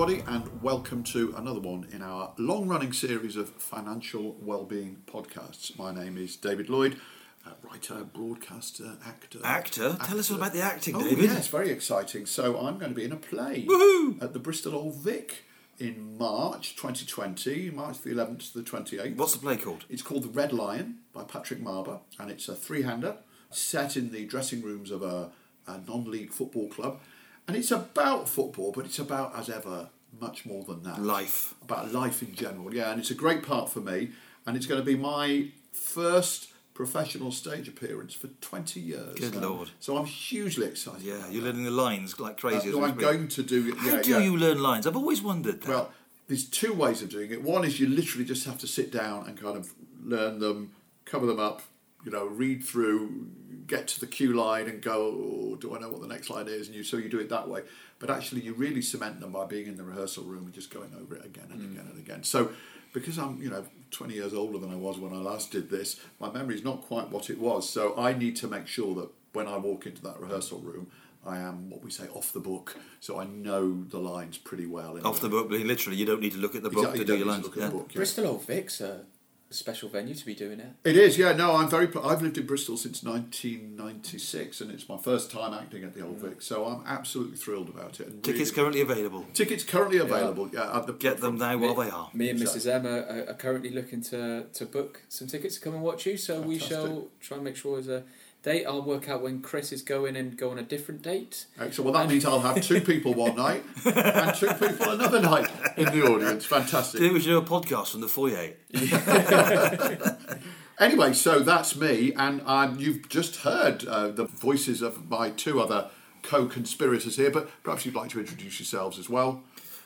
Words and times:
everybody, 0.00 0.22
and 0.28 0.62
welcome 0.62 1.02
to 1.02 1.34
another 1.36 1.58
one 1.58 1.84
in 1.90 2.02
our 2.02 2.32
long 2.38 2.68
running 2.68 2.92
series 2.92 3.34
of 3.34 3.48
financial 3.48 4.36
well-being 4.40 4.96
podcasts. 5.12 5.76
My 5.76 5.92
name 5.92 6.16
is 6.16 6.36
David 6.36 6.70
Lloyd, 6.70 7.00
uh, 7.44 7.50
writer, 7.64 8.04
broadcaster, 8.04 8.96
actor. 9.04 9.40
Actor? 9.42 9.96
Tell 10.04 10.20
us 10.20 10.30
all 10.30 10.36
about 10.36 10.52
the 10.52 10.60
acting, 10.60 10.94
oh, 10.94 11.00
David. 11.00 11.24
yes, 11.24 11.48
very 11.48 11.70
exciting. 11.70 12.26
So, 12.26 12.60
I'm 12.60 12.78
going 12.78 12.92
to 12.92 12.94
be 12.94 13.02
in 13.02 13.10
a 13.10 13.16
play 13.16 13.64
Woohoo! 13.66 14.22
at 14.22 14.34
the 14.34 14.38
Bristol 14.38 14.76
Old 14.76 14.94
Vic 14.94 15.42
in 15.80 16.16
March 16.16 16.76
2020, 16.76 17.70
March 17.70 18.00
the 18.02 18.10
11th 18.10 18.52
to 18.52 18.62
the 18.62 18.70
28th. 18.70 19.16
What's 19.16 19.32
the 19.32 19.40
play 19.40 19.56
called? 19.56 19.84
It's 19.90 20.02
called 20.02 20.22
The 20.22 20.28
Red 20.28 20.52
Lion 20.52 20.98
by 21.12 21.24
Patrick 21.24 21.60
Marber, 21.60 21.98
and 22.20 22.30
it's 22.30 22.48
a 22.48 22.54
three-hander 22.54 23.16
set 23.50 23.96
in 23.96 24.12
the 24.12 24.26
dressing 24.26 24.62
rooms 24.62 24.92
of 24.92 25.02
a, 25.02 25.32
a 25.66 25.80
non-league 25.88 26.30
football 26.30 26.68
club. 26.68 27.00
And 27.48 27.56
it's 27.56 27.70
about 27.70 28.28
football, 28.28 28.72
but 28.72 28.84
it's 28.84 28.98
about, 28.98 29.34
as 29.34 29.48
ever, 29.48 29.88
much 30.20 30.44
more 30.44 30.62
than 30.64 30.82
that. 30.82 31.00
Life. 31.02 31.54
About 31.62 31.92
life 31.92 32.22
in 32.22 32.34
general, 32.34 32.74
yeah. 32.74 32.90
And 32.90 33.00
it's 33.00 33.10
a 33.10 33.14
great 33.14 33.42
part 33.42 33.70
for 33.70 33.80
me, 33.80 34.10
and 34.46 34.54
it's 34.56 34.66
going 34.66 34.80
to 34.80 34.84
be 34.84 34.96
my 34.96 35.48
first 35.72 36.52
professional 36.74 37.32
stage 37.32 37.66
appearance 37.66 38.12
for 38.14 38.28
20 38.28 38.78
years. 38.80 39.18
Good 39.18 39.34
Lord. 39.36 39.70
So 39.80 39.96
I'm 39.96 40.04
hugely 40.04 40.66
excited. 40.66 41.02
Yeah, 41.02 41.26
you're 41.30 41.40
that. 41.42 41.48
learning 41.48 41.64
the 41.64 41.70
lines 41.70 42.20
like 42.20 42.34
Uh, 42.34 42.40
crazy. 42.48 42.68
as 42.68 42.74
no, 42.76 42.84
I'm 42.84 42.96
going 42.96 43.28
to 43.28 43.42
do 43.42 43.74
How 43.74 43.96
yeah, 43.96 44.02
do 44.02 44.10
yeah. 44.10 44.18
you 44.18 44.36
learn 44.36 44.62
lines? 44.62 44.86
I've 44.86 44.96
always 44.96 45.22
wondered 45.22 45.62
that. 45.62 45.68
Well, 45.68 45.90
there's 46.28 46.44
two 46.44 46.74
ways 46.74 47.00
of 47.02 47.08
doing 47.08 47.30
it. 47.30 47.42
One 47.42 47.64
is 47.64 47.80
you 47.80 47.88
literally 47.88 48.26
just 48.26 48.44
have 48.44 48.58
to 48.58 48.66
sit 48.66 48.92
down 48.92 49.26
and 49.26 49.40
kind 49.40 49.56
of 49.56 49.72
learn 50.04 50.38
them, 50.38 50.72
cover 51.06 51.26
them 51.26 51.40
up, 51.40 51.62
you 52.04 52.12
know, 52.12 52.26
read 52.26 52.62
through, 52.62 53.26
get 53.68 53.86
to 53.88 54.00
the 54.00 54.06
cue 54.06 54.32
line 54.32 54.66
and 54.66 54.82
go, 54.82 55.52
oh, 55.52 55.56
do 55.56 55.76
I 55.76 55.78
know 55.78 55.90
what 55.90 56.00
the 56.00 56.08
next 56.08 56.30
line 56.30 56.48
is? 56.48 56.66
And 56.66 56.76
you 56.76 56.82
so 56.82 56.96
you 56.96 57.08
do 57.08 57.20
it 57.20 57.28
that 57.28 57.48
way. 57.48 57.62
But 58.00 58.10
actually, 58.10 58.40
you 58.40 58.54
really 58.54 58.82
cement 58.82 59.20
them 59.20 59.32
by 59.32 59.44
being 59.44 59.66
in 59.66 59.76
the 59.76 59.84
rehearsal 59.84 60.24
room 60.24 60.44
and 60.46 60.52
just 60.54 60.70
going 60.72 60.92
over 61.00 61.16
it 61.16 61.24
again 61.24 61.48
and 61.50 61.60
mm. 61.60 61.72
again 61.72 61.88
and 61.90 61.98
again. 61.98 62.24
So, 62.24 62.50
because 62.92 63.18
I'm, 63.18 63.40
you 63.40 63.50
know, 63.50 63.64
20 63.90 64.14
years 64.14 64.34
older 64.34 64.58
than 64.58 64.70
I 64.70 64.76
was 64.76 64.98
when 64.98 65.12
I 65.12 65.18
last 65.18 65.52
did 65.52 65.70
this, 65.70 66.00
my 66.18 66.30
memory 66.30 66.54
is 66.54 66.64
not 66.64 66.82
quite 66.82 67.10
what 67.10 67.30
it 67.30 67.38
was. 67.38 67.68
So 67.68 67.96
I 67.98 68.12
need 68.12 68.36
to 68.36 68.48
make 68.48 68.66
sure 68.66 68.94
that 68.96 69.10
when 69.32 69.46
I 69.46 69.56
walk 69.58 69.86
into 69.86 70.02
that 70.02 70.18
rehearsal 70.18 70.60
room, 70.60 70.88
I 71.26 71.38
am 71.38 71.68
what 71.68 71.82
we 71.82 71.90
say 71.90 72.06
off 72.14 72.32
the 72.32 72.40
book, 72.40 72.76
so 73.00 73.18
I 73.18 73.24
know 73.24 73.84
the 73.84 73.98
lines 73.98 74.38
pretty 74.38 74.66
well. 74.66 74.96
in 74.96 75.04
a 75.04 75.08
Off 75.08 75.20
the 75.20 75.28
book, 75.28 75.50
literally, 75.50 75.98
you 75.98 76.06
don't 76.06 76.20
need 76.20 76.32
to 76.32 76.38
look 76.38 76.54
at 76.54 76.62
the 76.62 76.70
book 76.70 76.94
Exactly, 76.94 77.04
to 77.04 77.12
you 77.12 77.18
do 77.18 77.24
your 77.24 77.26
lines. 77.26 77.48
to 77.48 77.58
Yeah. 77.58 77.66
the 77.66 77.72
book, 77.72 77.88
yeah. 77.90 77.96
Bristol 77.96 78.26
Old 78.28 78.46
Vic's 78.46 78.80
a 78.80 79.04
special 79.50 79.88
venue 79.88 80.14
to 80.14 80.26
be 80.26 80.34
doing 80.34 80.60
it. 80.60 80.68
It 80.84 80.96
is, 80.96 81.16
yeah. 81.18 81.32
No, 81.32 81.56
I'm 81.56 81.68
very. 81.68 81.86
pl- 81.86 82.06
I've 82.06 82.20
lived 82.22 82.36
in 82.38 82.46
Bristol 82.46 82.76
since 82.76 83.02
1996, 83.02 84.60
and 84.60 84.70
it's 84.70 84.88
my 84.88 84.96
first 84.98 85.30
time 85.30 85.54
acting 85.54 85.84
at 85.84 85.94
the 85.94 86.02
Old 86.04 86.18
Vic, 86.18 86.42
so 86.42 86.66
I'm 86.66 86.82
absolutely 86.86 87.36
thrilled 87.36 87.68
about 87.68 88.00
it. 88.00 88.08
And 88.08 88.22
Tickets 88.22 88.50
really- 88.50 88.54
currently 88.56 88.80
available. 88.82 89.26
tickets 89.34 89.64
currently 89.64 89.98
available. 89.98 90.50
Yeah, 90.52 90.76
at 90.76 90.86
the 90.86 90.92
Get 90.92 91.18
them 91.20 91.36
now 91.38 91.56
while 91.56 91.74
they 91.74 91.88
are. 91.90 92.10
Me 92.12 92.28
and 92.30 92.40
Exactly. 92.40 92.60
Mrs. 92.70 92.74
Emma 92.74 92.90
are, 93.00 93.30
are 93.30 93.34
currently 93.34 93.70
looking 93.70 94.02
to, 94.02 94.44
to 94.52 94.66
book 94.66 95.02
some 95.08 95.28
tickets 95.28 95.54
to 95.56 95.60
come 95.60 95.74
and 95.74 95.82
watch 95.82 96.06
you, 96.06 96.16
so 96.16 96.40
we 96.40 96.58
shall 96.58 97.08
try 97.20 97.36
and 97.36 97.44
make 97.44 97.56
sure 97.56 97.80
there's 97.80 97.88
a 97.88 98.04
date. 98.48 98.64
I'll 98.66 98.82
work 98.82 99.08
out 99.08 99.22
when 99.22 99.42
Chris 99.42 99.72
is 99.72 99.82
going 99.82 100.16
and 100.16 100.36
go 100.36 100.50
on 100.50 100.58
a 100.58 100.62
different 100.62 101.02
date. 101.02 101.46
Excellent. 101.58 101.92
Well, 101.92 102.02
that 102.02 102.10
means 102.10 102.24
I'll 102.24 102.40
have 102.40 102.62
two 102.62 102.80
people 102.80 103.12
one 103.14 103.36
night 103.36 103.62
and 103.84 104.34
two 104.34 104.52
people 104.54 104.90
another 104.90 105.20
night 105.20 105.50
in 105.76 105.84
the 105.86 106.02
audience. 106.02 106.46
Fantastic. 106.46 107.00
Today 107.00 107.12
we 107.12 107.20
should 107.20 107.28
do 107.28 107.38
a 107.38 107.42
podcast 107.42 107.92
from 107.92 108.00
the 108.00 108.08
foyer. 108.08 108.54
Anyway, 110.80 111.12
so 111.12 111.40
that's 111.40 111.74
me, 111.74 112.12
and 112.14 112.40
um, 112.46 112.78
you've 112.78 113.08
just 113.08 113.38
heard 113.38 113.84
uh, 113.86 114.08
the 114.10 114.26
voices 114.26 114.80
of 114.80 115.10
my 115.10 115.28
two 115.30 115.60
other 115.60 115.90
co-conspirators 116.22 117.16
here. 117.16 117.32
But 117.32 117.50
perhaps 117.64 117.84
you'd 117.84 117.96
like 117.96 118.10
to 118.10 118.20
introduce 118.20 118.60
yourselves 118.60 118.96
as 118.96 119.10
well. 119.10 119.42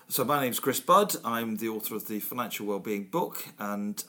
So 0.09 0.23
my 0.23 0.43
name's 0.43 0.61
Chris 0.61 0.81
Budd. 0.81 1.17
I'm 1.25 1.57
the 1.57 1.71
author 1.71 1.95
of 1.95 2.09
the 2.09 2.21
Financial 2.21 2.67
Wellbeing 2.67 3.05
book, 3.05 3.43
and 3.59 4.05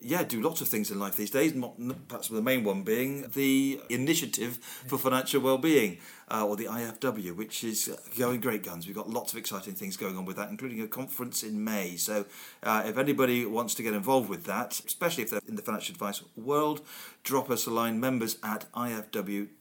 yeah, 0.00 0.22
do 0.24 0.42
lots 0.42 0.60
of 0.60 0.68
things 0.68 0.90
in 0.90 0.98
life 0.98 1.16
these 1.16 1.30
days. 1.30 1.54
Not, 1.54 1.76
perhaps 2.08 2.28
the 2.28 2.42
main 2.42 2.64
one 2.64 2.82
being 2.82 3.30
the 3.34 3.80
Initiative 3.88 4.56
for 4.86 4.98
Financial 4.98 5.40
Wellbeing, 5.40 5.98
uh, 6.30 6.46
or 6.46 6.56
the 6.56 6.66
IFW, 6.66 7.34
which 7.34 7.64
is 7.64 7.90
going 8.18 8.40
great 8.40 8.62
guns. 8.62 8.86
We've 8.86 8.94
got 8.94 9.08
lots 9.08 9.32
of 9.32 9.38
exciting 9.38 9.74
things 9.74 9.96
going 9.96 10.16
on 10.16 10.26
with 10.26 10.36
that, 10.36 10.50
including 10.50 10.80
a 10.82 10.88
conference 10.88 11.42
in 11.42 11.64
May. 11.64 11.96
So 11.96 12.26
uh, 12.62 12.84
if 12.86 12.98
anybody 12.98 13.46
wants 13.46 13.74
to 13.76 13.82
get 13.82 13.94
involved 13.94 14.28
with 14.28 14.44
that, 14.44 14.78
especially 14.86 15.24
if 15.24 15.30
they're 15.30 15.40
in 15.48 15.56
the 15.56 15.62
financial 15.62 15.94
advice 15.94 16.22
world, 16.36 16.82
drop 17.22 17.50
us 17.50 17.66
a 17.66 17.70
line. 17.70 17.98
Members 17.98 18.36
at 18.42 18.70
ifw.org.uk. 18.72 19.56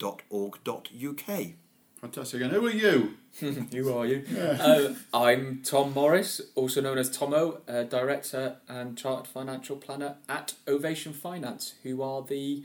Fantastic. 2.06 2.42
And 2.44 2.52
who 2.52 2.68
are 2.68 2.70
you? 2.70 3.16
Who 3.40 3.98
are 3.98 4.06
you? 4.06 4.24
Uh, 4.38 4.94
I'm 5.12 5.64
Tom 5.64 5.92
Morris, 5.94 6.40
also 6.54 6.80
known 6.80 7.00
as 7.00 7.10
Tommo, 7.10 7.62
uh, 7.68 7.82
director 7.82 8.58
and 8.70 8.96
chartered 8.96 9.26
financial 9.26 9.76
planner 9.76 10.18
at 10.30 10.54
Ovation 10.68 11.14
Finance, 11.14 11.74
who 11.82 12.04
are 12.04 12.22
the. 12.22 12.64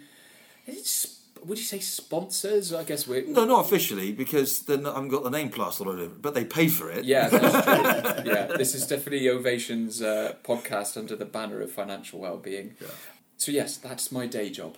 Is 0.66 1.20
would 1.42 1.56
you 1.56 1.64
say 1.64 1.78
sponsors? 1.78 2.74
I 2.74 2.84
guess 2.84 3.08
we're. 3.08 3.26
No, 3.26 3.46
not 3.46 3.64
officially 3.64 4.12
because 4.12 4.60
then 4.64 4.84
I 4.84 4.92
haven't 4.92 5.08
got 5.08 5.24
the 5.24 5.30
name 5.30 5.48
plastered 5.48 5.88
on 5.88 5.98
it, 5.98 6.20
but 6.20 6.34
they 6.34 6.44
pay 6.44 6.68
for 6.68 6.90
it. 6.90 7.06
Yeah, 7.06 7.30
that's 7.30 8.20
true. 8.22 8.30
yeah, 8.30 8.44
this 8.58 8.74
is 8.74 8.86
definitely 8.86 9.26
Ovation's 9.30 10.02
uh, 10.02 10.34
podcast 10.44 10.98
under 10.98 11.16
the 11.16 11.24
banner 11.24 11.62
of 11.62 11.72
financial 11.72 12.20
well-being. 12.20 12.74
Yeah. 12.78 12.88
So 13.38 13.52
yes, 13.52 13.78
that's 13.78 14.12
my 14.12 14.26
day 14.26 14.50
job. 14.50 14.76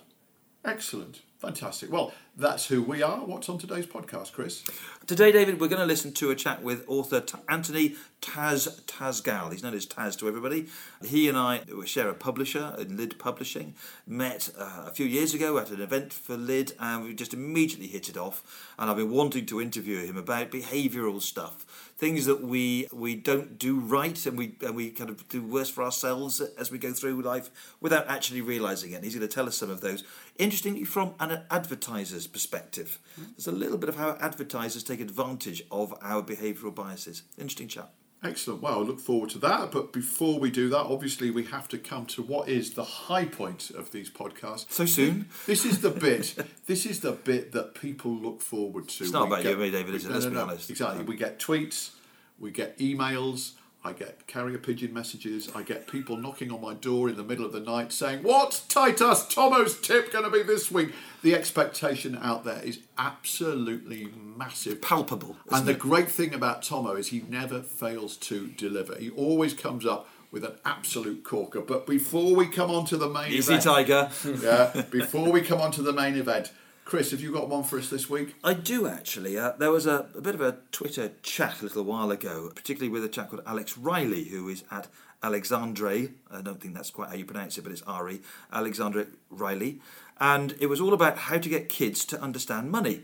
Excellent. 0.63 1.19
Fantastic. 1.39 1.91
Well, 1.91 2.13
that's 2.35 2.65
who 2.65 2.81
we 2.81 3.03
are. 3.03 3.19
What's 3.19 3.47
on 3.47 3.59
today's 3.59 3.85
podcast, 3.85 4.31
Chris? 4.31 4.63
Today, 5.05 5.31
David, 5.31 5.59
we're 5.59 5.67
going 5.67 5.81
to 5.81 5.85
listen 5.85 6.13
to 6.13 6.31
a 6.31 6.35
chat 6.35 6.63
with 6.63 6.83
author 6.87 7.21
T- 7.21 7.37
Anthony 7.47 7.95
Tas 8.21 8.81
Tasgal. 8.87 9.51
He's 9.51 9.61
known 9.61 9.73
as 9.73 9.85
Tas 9.85 10.15
to 10.15 10.27
everybody. 10.27 10.67
He 11.03 11.27
and 11.27 11.37
I 11.37 11.61
share 11.85 12.07
a 12.09 12.13
publisher 12.13 12.73
in 12.79 12.95
Lid 12.95 13.19
Publishing. 13.19 13.75
Met 14.07 14.49
uh, 14.57 14.85
a 14.87 14.91
few 14.91 15.05
years 15.05 15.33
ago 15.33 15.57
at 15.57 15.69
an 15.69 15.81
event 15.81 16.13
for 16.13 16.37
Lid, 16.37 16.73
and 16.79 17.03
we 17.03 17.13
just 17.13 17.33
immediately 17.33 17.87
hit 17.87 18.07
it 18.07 18.17
off. 18.17 18.71
And 18.79 18.89
I've 18.89 18.97
been 18.97 19.11
wanting 19.11 19.45
to 19.47 19.61
interview 19.61 20.05
him 20.05 20.15
about 20.15 20.51
behavioural 20.51 21.21
stuff, 21.21 21.91
things 21.97 22.25
that 22.25 22.41
we 22.41 22.87
we 22.93 23.15
don't 23.15 23.59
do 23.59 23.77
right, 23.77 24.25
and 24.25 24.37
we 24.37 24.55
and 24.61 24.75
we 24.75 24.89
kind 24.89 25.09
of 25.09 25.27
do 25.27 25.43
worse 25.43 25.69
for 25.69 25.83
ourselves 25.83 26.39
as 26.39 26.71
we 26.71 26.77
go 26.77 26.93
through 26.93 27.21
life 27.21 27.51
without 27.81 28.07
actually 28.07 28.41
realising 28.41 28.93
it. 28.93 28.95
And 28.95 29.03
he's 29.03 29.15
going 29.15 29.27
to 29.27 29.33
tell 29.33 29.47
us 29.47 29.57
some 29.57 29.69
of 29.69 29.81
those. 29.81 30.05
Interestingly, 30.39 30.85
from 30.85 31.13
an 31.19 31.41
advertiser's 31.51 32.22
perspective, 32.27 32.99
there's 33.17 33.47
a 33.47 33.51
little 33.51 33.77
bit 33.77 33.89
of 33.89 33.95
how 33.95 34.17
advertisers 34.19 34.83
take 34.83 34.99
advantage 34.99 35.63
of 35.71 35.93
our 36.01 36.21
behavioural 36.21 36.73
biases. 36.73 37.23
Interesting 37.37 37.67
chat. 37.67 37.89
Excellent. 38.23 38.61
Well, 38.61 38.79
I 38.79 38.81
look 38.83 39.01
forward 39.01 39.31
to 39.31 39.39
that. 39.39 39.71
But 39.71 39.91
before 39.91 40.39
we 40.39 40.49
do 40.49 40.69
that, 40.69 40.77
obviously, 40.77 41.29
we 41.29 41.43
have 41.45 41.67
to 41.69 41.77
come 41.77 42.05
to 42.07 42.21
what 42.23 42.47
is 42.47 42.73
the 42.73 42.83
high 42.83 43.25
point 43.25 43.69
of 43.71 43.91
these 43.91 44.09
podcasts. 44.09 44.71
So 44.71 44.85
soon. 44.85 45.27
This 45.45 45.65
is 45.65 45.81
the 45.81 45.89
bit. 45.89 46.35
this 46.65 46.85
is 46.85 47.01
the 47.01 47.11
bit 47.11 47.51
that 47.51 47.75
people 47.75 48.11
look 48.11 48.41
forward 48.41 48.87
to. 48.87 49.03
It's 49.03 49.11
not 49.11 49.27
We 49.27 49.33
about 49.35 49.43
you 49.43 49.51
and 49.51 49.59
me, 49.59 49.71
David, 49.71 49.95
is 49.95 50.05
it? 50.05 50.07
No, 50.07 50.13
Let's 50.13 50.25
no, 50.25 50.31
be 50.31 50.35
no. 50.37 50.41
honest. 50.43 50.69
Exactly. 50.69 51.01
Um, 51.01 51.05
we 51.05 51.17
get 51.17 51.37
tweets. 51.37 51.91
We 52.39 52.51
get 52.51 52.77
emails. 52.79 53.51
I 53.85 53.91
get 53.91 54.27
carrier 54.27 54.57
pigeon 54.57 54.93
messages. 54.93 55.49
I 55.53 55.61
get 55.61 55.87
people 55.87 56.15
knocking 56.15 56.51
on 56.51 56.61
my 56.61 56.73
door 56.73 57.09
in 57.09 57.17
the 57.17 57.23
middle 57.23 57.45
of 57.45 57.51
the 57.51 57.59
night 57.59 57.91
saying, 57.91 58.23
"What's 58.23 58.61
tight 58.61 59.01
ass 59.01 59.27
Tommo's 59.27 59.77
tip 59.79 60.11
going 60.11 60.23
to 60.23 60.31
be 60.31 60.41
this 60.41 60.71
week?" 60.71 60.93
The 61.21 61.35
expectation 61.35 62.17
out 62.21 62.45
there 62.45 62.61
is 62.63 62.79
absolutely 62.97 64.09
massive. 64.15 64.81
Palpable. 64.81 65.35
And 65.51 65.65
the 65.65 65.71
it? 65.71 65.79
great 65.79 66.09
thing 66.09 66.33
about 66.33 66.63
Tomo 66.63 66.93
is 66.95 67.09
he 67.09 67.25
never 67.27 67.61
fails 67.61 68.15
to 68.17 68.47
deliver. 68.47 68.95
He 68.95 69.09
always 69.09 69.53
comes 69.53 69.85
up 69.85 70.07
with 70.31 70.43
an 70.43 70.53
absolute 70.65 71.23
corker. 71.23 71.61
But 71.61 71.85
before 71.85 72.35
we 72.35 72.47
come 72.47 72.71
on 72.71 72.85
to 72.85 72.97
the 72.97 73.07
main 73.07 73.31
Easy, 73.31 73.53
event, 73.53 73.63
Tiger. 73.63 74.09
yeah, 74.41 74.81
before 74.89 75.31
we 75.31 75.41
come 75.41 75.61
on 75.61 75.71
to 75.73 75.81
the 75.81 75.93
main 75.93 76.15
event, 76.15 76.51
Chris, 76.85 77.11
have 77.11 77.21
you 77.21 77.31
got 77.31 77.47
one 77.47 77.63
for 77.63 77.79
us 77.79 77.89
this 77.89 78.09
week? 78.09 78.35
I 78.43 78.53
do 78.53 78.87
actually. 78.87 79.37
Uh, 79.37 79.53
there 79.57 79.71
was 79.71 79.87
a, 79.87 80.07
a 80.15 80.21
bit 80.21 80.35
of 80.35 80.41
a 80.41 80.57
Twitter 80.71 81.13
chat 81.23 81.61
a 81.61 81.63
little 81.63 81.83
while 81.83 82.11
ago, 82.11 82.51
particularly 82.53 82.91
with 82.91 83.05
a 83.05 83.09
chap 83.09 83.29
called 83.29 83.41
Alex 83.47 83.77
Riley, 83.77 84.25
who 84.25 84.49
is 84.49 84.63
at 84.69 84.87
Alexandre. 85.23 86.09
I 86.29 86.41
don't 86.41 86.61
think 86.61 86.75
that's 86.75 86.91
quite 86.91 87.09
how 87.09 87.15
you 87.15 87.25
pronounce 87.25 87.57
it, 87.57 87.63
but 87.63 87.71
it's 87.71 87.81
Ari. 87.83 88.21
Alexandre 88.51 89.07
Riley. 89.29 89.79
And 90.19 90.55
it 90.59 90.67
was 90.67 90.81
all 90.81 90.93
about 90.93 91.17
how 91.17 91.37
to 91.37 91.49
get 91.49 91.69
kids 91.69 92.03
to 92.05 92.21
understand 92.21 92.69
money, 92.69 93.03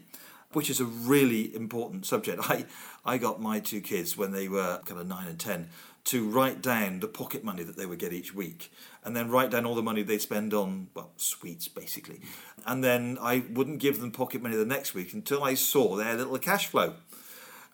which 0.52 0.70
is 0.70 0.81
a 0.81 0.86
really 0.86 1.56
important 1.56 2.06
subject. 2.06 2.42
I, 2.50 2.66
I 3.06 3.18
got 3.18 3.42
my 3.42 3.62
two 3.62 3.80
kids 3.80 4.18
when 4.18 4.34
they 4.34 4.50
were 4.50 4.81
kind 4.86 5.00
of 5.00 5.08
nine 5.08 5.28
and 5.28 5.40
ten 5.40 5.70
to 6.06 6.28
write 6.28 6.62
down 6.62 7.00
the 7.00 7.07
pocket 7.07 7.44
money 7.44 7.63
that 7.63 7.78
they 7.78 7.86
would 7.86 8.00
get 8.00 8.13
each 8.13 8.34
week 8.34 8.72
and 9.04 9.16
then 9.16 9.30
write 9.30 9.51
down 9.51 9.66
all 9.66 9.75
the 9.75 9.81
money 9.81 10.04
they 10.04 10.18
spend 10.18 10.54
on 10.54 10.88
well 10.94 11.12
sweets 11.18 11.68
basically. 11.68 12.22
And 12.66 12.84
then 12.84 13.18
i 13.22 13.44
wouldn't 13.51 13.80
give 13.80 14.00
them 14.00 14.12
pocket 14.12 14.42
money 14.42 14.56
the 14.56 14.66
next 14.66 14.94
week 14.94 15.13
until 15.13 15.44
i 15.44 15.54
saw 15.54 15.96
their 15.96 16.16
little 16.16 16.38
cash 16.38 16.68
flow. 16.68 16.96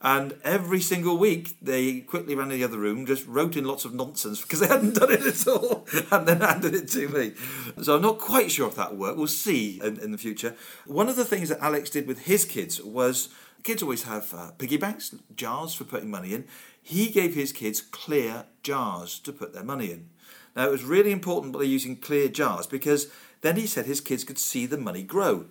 And 0.01 0.37
every 0.43 0.81
single 0.81 1.17
week 1.17 1.57
they 1.61 2.01
quickly 2.01 2.35
ran 2.35 2.49
to 2.49 2.55
the 2.55 2.63
other 2.63 2.77
room 2.77 3.05
just 3.05 3.25
wrote 3.25 3.55
in 3.55 3.65
lots 3.65 3.85
of 3.85 3.93
nonsense 3.93 4.41
because 4.41 4.59
they 4.59 4.67
hadn't 4.67 4.95
done 4.95 5.11
it 5.11 5.21
at 5.21 5.47
all 5.47 5.87
and 6.11 6.27
then 6.27 6.41
handed 6.41 6.75
it 6.75 6.89
to 6.89 7.07
me. 7.09 7.33
So 7.81 7.95
i'm 7.95 8.01
not 8.01 8.19
quite 8.19 8.51
sure 8.51 8.67
if 8.67 8.75
that 8.75 8.91
will 8.91 8.99
work. 8.99 9.17
We'll 9.17 9.27
see 9.27 9.79
in, 9.83 9.99
in 9.99 10.11
the 10.11 10.17
future. 10.17 10.55
One 10.85 11.09
of 11.09 11.15
the 11.15 11.25
things 11.25 11.49
that 11.49 11.59
alex 11.61 11.89
did 11.89 12.07
with 12.07 12.25
his 12.25 12.45
kids 12.45 12.81
was 12.81 13.29
kids 13.63 13.81
always 13.81 14.03
have 14.03 14.31
uh, 14.33 14.51
piggy 14.51 14.77
banks 14.77 15.15
jars 15.35 15.73
for 15.73 15.85
putting 15.85 16.11
money 16.11 16.33
in 16.33 16.45
he 16.87 17.09
gave 17.09 17.33
his 17.33 17.51
kids 17.51 17.81
clear 17.81 18.45
jars 18.61 19.17
to 19.17 19.33
put 19.33 19.53
their 19.53 19.63
money 19.63 19.91
in. 19.91 20.07
Now, 20.55 20.67
it 20.67 20.71
was 20.71 20.83
really 20.83 21.11
important 21.11 21.51
that 21.51 21.57
they're 21.57 21.67
using 21.67 21.95
clear 21.95 22.27
jars 22.27 22.67
because 22.67 23.07
then 23.41 23.55
he 23.55 23.65
said 23.65 23.87
his 23.87 24.01
kids 24.01 24.23
could 24.23 24.37
see 24.37 24.67
the 24.67 24.77
money 24.77 25.01
grow. 25.01 25.45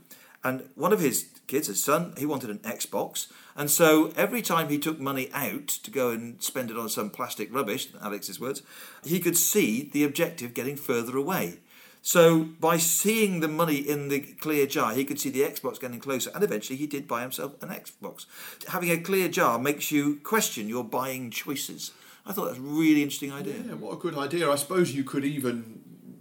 And 0.44 0.68
one 0.76 0.92
of 0.92 1.00
his 1.00 1.30
kids, 1.48 1.66
his 1.66 1.82
son, 1.82 2.14
he 2.16 2.24
wanted 2.24 2.50
an 2.50 2.60
Xbox. 2.60 3.32
And 3.56 3.68
so 3.68 4.12
every 4.16 4.42
time 4.42 4.68
he 4.68 4.78
took 4.78 5.00
money 5.00 5.28
out 5.34 5.66
to 5.66 5.90
go 5.90 6.10
and 6.10 6.40
spend 6.40 6.70
it 6.70 6.78
on 6.78 6.88
some 6.88 7.10
plastic 7.10 7.52
rubbish, 7.52 7.88
Alex's 8.00 8.38
words, 8.38 8.62
he 9.02 9.18
could 9.18 9.36
see 9.36 9.90
the 9.92 10.04
objective 10.04 10.54
getting 10.54 10.76
further 10.76 11.16
away. 11.16 11.58
So 12.06 12.44
by 12.60 12.76
seeing 12.76 13.40
the 13.40 13.48
money 13.48 13.76
in 13.76 14.08
the 14.08 14.20
clear 14.20 14.66
jar, 14.66 14.92
he 14.92 15.06
could 15.06 15.18
see 15.18 15.30
the 15.30 15.40
Xbox 15.40 15.80
getting 15.80 15.98
closer, 16.00 16.30
and 16.34 16.44
eventually 16.44 16.76
he 16.76 16.86
did 16.86 17.08
buy 17.08 17.22
himself 17.22 17.60
an 17.62 17.70
Xbox. 17.70 18.26
Having 18.68 18.90
a 18.90 18.98
clear 18.98 19.26
jar 19.30 19.58
makes 19.58 19.90
you 19.90 20.16
question 20.22 20.68
your 20.68 20.84
buying 20.84 21.30
choices. 21.30 21.92
I 22.26 22.32
thought 22.32 22.44
that 22.44 22.50
was 22.50 22.58
a 22.58 22.78
really 22.82 23.02
interesting 23.02 23.32
idea. 23.32 23.54
Yeah, 23.66 23.74
what 23.74 23.94
a 23.94 23.96
good 23.96 24.18
idea. 24.18 24.50
I 24.50 24.56
suppose 24.56 24.92
you 24.94 25.02
could 25.02 25.24
even 25.24 25.80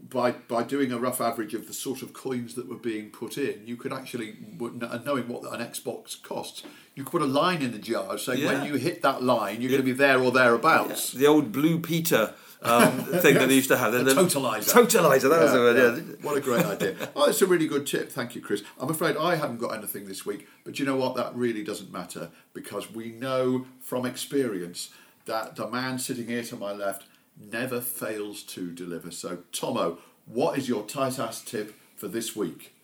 by 0.09 0.31
by 0.31 0.63
doing 0.63 0.93
a 0.93 0.97
rough 0.97 1.19
average 1.19 1.53
of 1.53 1.67
the 1.67 1.73
sort 1.73 2.01
of 2.01 2.13
coins 2.13 2.55
that 2.55 2.69
were 2.69 2.77
being 2.77 3.09
put 3.09 3.37
in, 3.37 3.63
you 3.65 3.75
could 3.75 3.91
actually, 3.91 4.37
knowing 4.57 5.27
what 5.27 5.43
an 5.53 5.59
Xbox 5.67 6.21
costs, 6.23 6.63
you 6.95 7.03
could 7.03 7.11
put 7.11 7.21
a 7.21 7.25
line 7.25 7.61
in 7.61 7.73
the 7.73 7.77
jar 7.77 8.17
saying 8.17 8.39
Yeah. 8.39 8.53
when 8.53 8.65
you 8.65 8.75
hit 8.75 9.01
that 9.01 9.21
line, 9.21 9.59
you're 9.59 9.69
going 9.71 9.81
to 9.81 9.85
be 9.85 9.91
there 9.91 10.21
or 10.21 10.31
thereabouts. 10.31 11.11
The 11.11 11.27
old 11.27 11.51
Blue 11.51 11.77
Peter 11.79 12.35
um, 12.63 12.91
thing 13.21 13.35
that 13.35 13.47
they 13.47 13.55
used 13.55 13.69
to 13.69 13.77
have. 13.77 13.93
A 13.93 14.03
The- 14.03 14.13
totalizer. 14.13 14.71
Totalizer, 14.85 15.29
that 15.29 15.41
was 15.41 15.51
the 15.51 15.59
word, 15.59 15.77
Yeah, 15.77 15.83
yeah. 15.83 15.95
yeah. 15.95 16.15
What 16.27 16.37
a 16.37 16.41
great 16.41 16.65
idea. 16.65 16.95
Oh, 17.15 17.25
it's 17.29 17.41
a 17.41 17.45
really 17.47 17.67
good 17.67 17.85
tip. 17.85 18.11
Thank 18.11 18.35
you, 18.35 18.41
Chris. 18.41 18.63
I'm 18.79 18.89
afraid 18.89 19.17
I 19.17 19.35
haven't 19.35 19.57
got 19.59 19.75
anything 19.75 20.05
this 20.05 20.25
week, 20.25 20.47
but 20.63 20.79
you 20.79 20.85
know 20.85 20.95
what? 20.95 21.15
That 21.15 21.35
really 21.35 21.63
doesn't 21.63 21.91
matter 21.91 22.29
because 22.53 22.91
we 22.91 23.09
know 23.11 23.65
from 23.81 24.05
experience 24.05 24.89
that 25.25 25.55
the 25.55 25.67
man 25.69 25.99
sitting 25.99 26.27
here 26.27 26.43
to 26.43 26.55
my 26.55 26.71
left 26.71 27.03
never 27.39 27.81
fails 27.81 28.43
to 28.43 28.71
deliver. 28.71 29.09
So, 29.11 29.39
Tommo, 29.51 29.97
what 30.25 30.57
is 30.57 30.67
your 30.69 30.83
tight 30.85 31.19
ass 31.19 31.41
tip 31.41 31.73
for 31.95 32.07
this 32.07 32.35
week? 32.35 32.75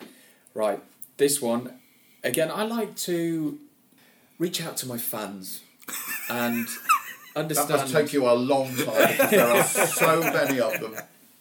Right, 0.54 0.82
this 1.18 1.42
one 1.42 1.80
again. 2.24 2.50
I 2.52 2.64
like 2.66 2.96
to 2.98 3.60
reach 4.38 4.62
out 4.64 4.78
to 4.78 4.88
my 4.88 4.98
fans 4.98 5.62
and 6.30 6.68
That 7.36 7.42
understand. 7.42 7.70
must 7.70 7.94
take 7.94 8.14
you 8.14 8.28
a 8.28 8.34
long 8.34 8.76
time 8.76 9.12
because 9.12 9.30
there 9.32 9.48
are 9.48 9.64
so 9.64 10.20
many 10.22 10.60
of 10.60 10.80
them. 10.80 10.96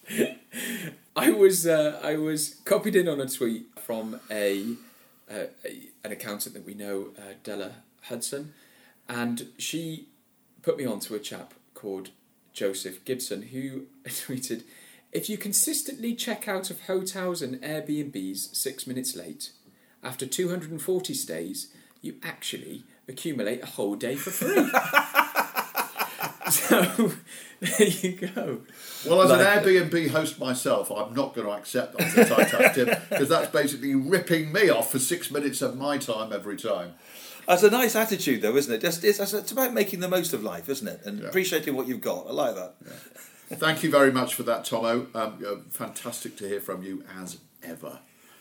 I 1.16 1.30
was 1.30 1.66
uh, 1.66 2.00
I 2.02 2.16
was 2.16 2.56
copied 2.64 2.94
in 2.94 3.08
on 3.08 3.20
a 3.20 3.28
tweet 3.28 3.66
from 3.80 4.20
a, 4.30 4.74
uh, 5.30 5.46
a 5.64 5.88
an 6.04 6.12
accountant 6.12 6.54
that 6.54 6.64
we 6.64 6.74
know, 6.74 7.08
uh, 7.18 7.34
Della 7.42 7.72
Hudson, 8.02 8.54
and 9.08 9.48
she 9.58 10.06
put 10.62 10.78
me 10.78 10.84
on 10.84 11.00
to 11.00 11.14
a 11.14 11.18
chap 11.18 11.54
called 11.74 12.10
Joseph 12.52 13.04
Gibson 13.04 13.42
who 13.42 13.86
tweeted, 14.04 14.62
"If 15.12 15.28
you 15.28 15.36
consistently 15.36 16.14
check 16.14 16.46
out 16.46 16.70
of 16.70 16.82
hotels 16.82 17.42
and 17.42 17.60
Airbnbs 17.62 18.54
six 18.54 18.86
minutes 18.86 19.16
late, 19.16 19.50
after 20.04 20.24
two 20.26 20.50
hundred 20.50 20.70
and 20.70 20.80
forty 20.80 21.14
stays, 21.14 21.72
you 22.00 22.14
actually 22.22 22.84
accumulate 23.08 23.62
a 23.62 23.66
whole 23.66 23.96
day 23.96 24.14
for 24.14 24.30
free." 24.30 24.70
so 26.52 27.12
there 27.60 27.88
you 27.88 28.12
go. 28.12 28.60
Well, 29.06 29.22
as 29.22 29.30
Like- 29.30 29.40
an 29.40 29.64
Airbnb 29.64 30.10
host 30.10 30.38
myself, 30.38 30.90
I'm 30.90 31.14
not 31.14 31.34
going 31.34 31.46
to 31.46 31.52
accept 31.52 31.96
that 31.98 32.16
as 32.16 32.52
a 32.54 32.72
tip 32.74 33.08
because 33.10 33.28
that's 33.28 33.50
basically 33.50 33.94
ripping 33.94 34.52
me 34.52 34.68
off 34.70 34.90
for 34.92 34.98
six 34.98 35.30
minutes 35.30 35.62
of 35.62 35.76
my 35.76 35.98
time 35.98 36.32
every 36.32 36.56
time. 36.56 36.94
That's 37.46 37.62
a 37.62 37.70
nice 37.70 37.96
attitude, 37.96 38.42
though, 38.42 38.56
isn't 38.56 38.72
it? 38.74 38.80
Just 38.82 39.04
it's, 39.04 39.18
it's 39.32 39.52
about 39.52 39.72
making 39.72 40.00
the 40.00 40.08
most 40.08 40.32
of 40.34 40.42
life, 40.42 40.68
isn't 40.68 40.86
it? 40.86 41.00
And 41.06 41.20
Yeah. 41.20 41.28
appreciating 41.28 41.74
what 41.74 41.88
you've 41.88 42.00
got. 42.02 42.26
I 42.28 42.32
like 42.32 42.54
that. 42.54 42.74
Thank 43.50 43.82
you 43.82 43.90
very 43.90 44.12
much 44.12 44.34
for 44.34 44.42
that, 44.42 44.64
Tommo. 44.66 45.14
Um, 45.16 45.64
fantastic 45.70 46.36
to 46.36 46.46
hear 46.48 46.60
from 46.60 46.82
you 46.82 47.02
as 47.18 47.38
ever. 47.62 48.00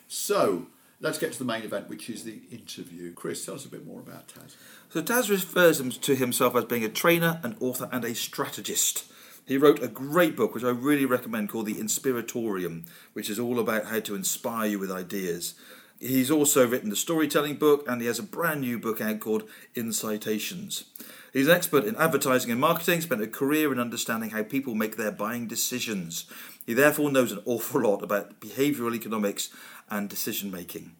So, 0.10 0.68
let's 1.00 1.18
get 1.18 1.32
to 1.32 1.40
the 1.40 1.46
main 1.46 1.64
event, 1.64 1.88
which 1.88 2.10
is 2.10 2.26
the 2.26 2.42
interview. 2.52 3.14
Chris, 3.14 3.46
tell 3.46 3.56
us 3.56 3.64
a 3.66 3.70
bit 3.70 3.86
more 3.88 4.02
about 4.02 4.28
Tas. 4.28 4.58
So 4.90 5.02
Tas 5.02 5.30
refers 5.30 5.98
to 5.98 6.16
himself 6.16 6.56
as 6.56 6.66
being 6.66 6.84
a 6.84 6.90
trainer, 6.90 7.42
an 7.44 7.58
author, 7.60 7.90
and 7.92 8.06
a 8.06 8.16
strategist. 8.16 9.12
He 9.46 9.58
wrote 9.58 9.84
a 9.84 9.88
great 9.88 10.36
book, 10.36 10.54
which 10.54 10.64
I 10.64 10.70
really 10.70 11.06
recommend, 11.06 11.50
called 11.50 11.66
The 11.66 11.80
Inspiratorium, 11.80 12.86
which 13.14 13.30
is 13.30 13.40
all 13.40 13.60
about 13.60 13.86
how 13.86 14.00
to 14.00 14.16
inspire 14.16 14.70
you 14.70 14.80
with 14.80 14.92
ideas. 14.92 15.56
He's 16.00 16.32
also 16.32 16.68
written 16.68 16.90
the 16.90 16.96
storytelling 16.96 17.56
book, 17.56 17.86
and 17.88 18.02
he 18.02 18.08
has 18.08 18.20
a 18.20 18.24
brand 18.24 18.62
new 18.62 18.80
book 18.80 19.02
out 19.02 19.20
called 19.20 19.50
Incitations. 19.76 20.86
He's 21.34 21.48
an 21.48 21.56
expert 21.56 21.84
in 21.86 21.96
advertising 21.98 22.52
and 22.52 22.62
marketing, 22.62 23.02
spent 23.02 23.22
a 23.22 23.28
career 23.28 23.72
in 23.74 23.80
understanding 23.80 24.30
how 24.30 24.44
people 24.44 24.74
make 24.74 24.96
their 24.96 25.12
buying 25.12 25.48
decisions. 25.48 26.26
He 26.66 26.74
therefore 26.74 27.12
knows 27.12 27.32
an 27.32 27.42
awful 27.46 27.82
lot 27.82 28.04
about 28.04 28.40
behavioural 28.40 28.96
economics 28.96 29.50
and 29.90 30.10
decision 30.10 30.50
making. 30.50 30.96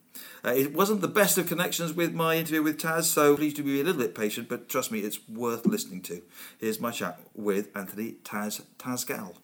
Uh, 0.46 0.50
it 0.56 0.74
wasn't 0.74 1.02
the 1.02 1.08
best 1.08 1.38
of 1.38 1.48
connections 1.48 1.94
with 1.94 2.14
my 2.14 2.36
interview 2.36 2.62
with 2.64 2.78
Tas, 2.80 3.10
so 3.10 3.36
please 3.36 3.54
do 3.54 3.64
be 3.64 3.82
a 3.82 3.84
little 3.84 4.02
bit 4.02 4.16
patient, 4.16 4.48
but 4.50 4.70
trust 4.70 4.92
me, 4.92 5.00
it's 5.00 5.20
worth 5.28 5.66
listening 5.66 6.02
to. 6.04 6.22
Here's 6.60 6.80
my 6.80 6.92
chat 6.92 7.20
with 7.36 7.76
Anthony 7.76 8.14
Tas 8.24 8.62
Tasgal. 8.78 9.36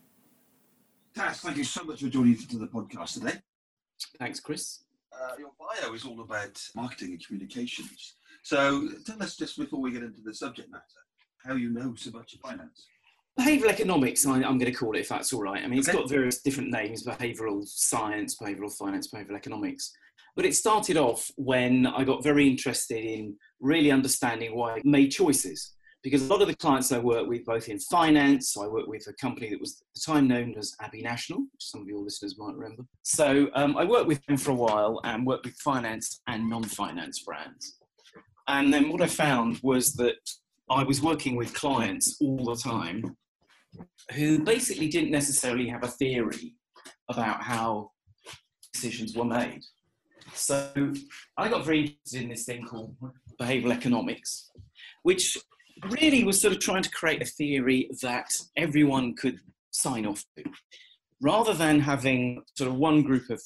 Tas, 1.15 1.39
thank 1.41 1.57
you 1.57 1.63
so 1.63 1.83
much 1.83 2.01
for 2.01 2.09
joining 2.09 2.35
us 2.35 2.45
to 2.45 2.57
the 2.57 2.67
podcast 2.67 3.13
today. 3.13 3.33
Thanks, 4.19 4.39
Chris. 4.39 4.79
Uh, 5.13 5.35
your 5.37 5.51
bio 5.59 5.93
is 5.93 6.05
all 6.05 6.21
about 6.21 6.59
marketing 6.75 7.11
and 7.11 7.25
communications. 7.25 8.15
So 8.43 8.89
tell 9.05 9.21
us 9.21 9.35
just 9.37 9.57
before 9.57 9.79
we 9.79 9.91
get 9.91 10.03
into 10.03 10.21
the 10.21 10.33
subject 10.33 10.71
matter, 10.71 10.83
how 11.45 11.53
you 11.55 11.69
know 11.69 11.93
so 11.95 12.11
much 12.11 12.33
of 12.33 12.39
finance. 12.39 12.87
Behavioural 13.39 13.69
economics, 13.69 14.25
I, 14.25 14.35
I'm 14.35 14.57
going 14.59 14.71
to 14.71 14.71
call 14.71 14.95
it 14.95 14.99
if 14.99 15.09
that's 15.09 15.33
all 15.33 15.41
right. 15.41 15.63
I 15.63 15.67
mean, 15.67 15.79
it's 15.79 15.89
Okay. 15.89 15.97
got 15.97 16.09
various 16.09 16.41
different 16.41 16.69
names 16.71 17.03
behavioural 17.05 17.65
science, 17.67 18.35
behavioural 18.37 18.71
finance, 18.75 19.07
behavioural 19.07 19.35
economics. 19.37 19.91
But 20.35 20.45
it 20.45 20.55
started 20.55 20.97
off 20.97 21.29
when 21.35 21.85
I 21.85 22.03
got 22.03 22.23
very 22.23 22.47
interested 22.47 23.03
in 23.03 23.35
really 23.59 23.91
understanding 23.91 24.55
why 24.55 24.75
I 24.75 24.81
made 24.83 25.09
choices. 25.09 25.75
Because 26.01 26.23
a 26.23 26.27
lot 26.27 26.41
of 26.41 26.49
the 26.49 26.55
clients 26.55 26.91
I 26.91 26.97
work 26.99 27.27
with, 27.27 27.45
both 27.45 27.69
in 27.69 27.79
finance, 27.79 28.57
I 28.57 28.67
work 28.67 28.87
with 28.87 29.07
a 29.07 29.13
company 29.13 29.49
that 29.51 29.59
was 29.59 29.81
at 29.81 29.87
the 29.95 30.01
time 30.11 30.27
known 30.27 30.53
as 30.57 30.75
Abbey 30.81 31.01
National, 31.01 31.39
which 31.39 31.61
some 31.61 31.81
of 31.81 31.87
your 31.87 32.01
listeners 32.01 32.37
might 32.37 32.55
remember. 32.55 32.83
So 33.03 33.47
um, 33.55 33.77
I 33.77 33.85
worked 33.85 34.07
with 34.07 34.25
them 34.25 34.35
for 34.35 34.51
a 34.51 34.55
while 34.55 34.99
and 35.05 35.25
worked 35.25 35.45
with 35.45 35.55
finance 35.55 36.21
and 36.27 36.49
non 36.49 36.63
finance 36.63 37.19
brands. 37.19 37.77
And 38.49 38.73
then 38.73 38.89
what 38.89 39.01
I 39.01 39.07
found 39.07 39.59
was 39.63 39.93
that 39.93 40.17
I 40.69 40.83
was 40.83 41.01
working 41.01 41.37
with 41.37 41.53
clients 41.53 42.17
all 42.19 42.43
the 42.43 42.55
time 42.55 43.15
who 44.13 44.43
basically 44.43 44.89
didn't 44.89 45.11
necessarily 45.11 45.67
have 45.67 45.83
a 45.83 45.87
theory 45.87 46.55
about 47.09 47.41
how 47.41 47.91
decisions 48.73 49.15
were 49.15 49.25
made. 49.25 49.61
So 50.33 50.93
I 51.37 51.49
got 51.49 51.65
very 51.65 51.81
interested 51.81 52.21
in 52.21 52.29
this 52.29 52.45
thing 52.45 52.65
called 52.65 52.95
behavioral 53.39 53.71
economics, 53.71 54.51
which 55.03 55.37
really 55.89 56.23
was 56.23 56.41
sort 56.41 56.53
of 56.53 56.59
trying 56.59 56.83
to 56.83 56.89
create 56.91 57.21
a 57.21 57.25
theory 57.25 57.89
that 58.01 58.31
everyone 58.57 59.15
could 59.15 59.39
sign 59.71 60.05
off 60.05 60.23
to. 60.37 60.43
Rather 61.21 61.53
than 61.53 61.79
having 61.79 62.43
sort 62.57 62.69
of 62.69 62.77
one 62.77 63.01
group 63.01 63.29
of 63.29 63.41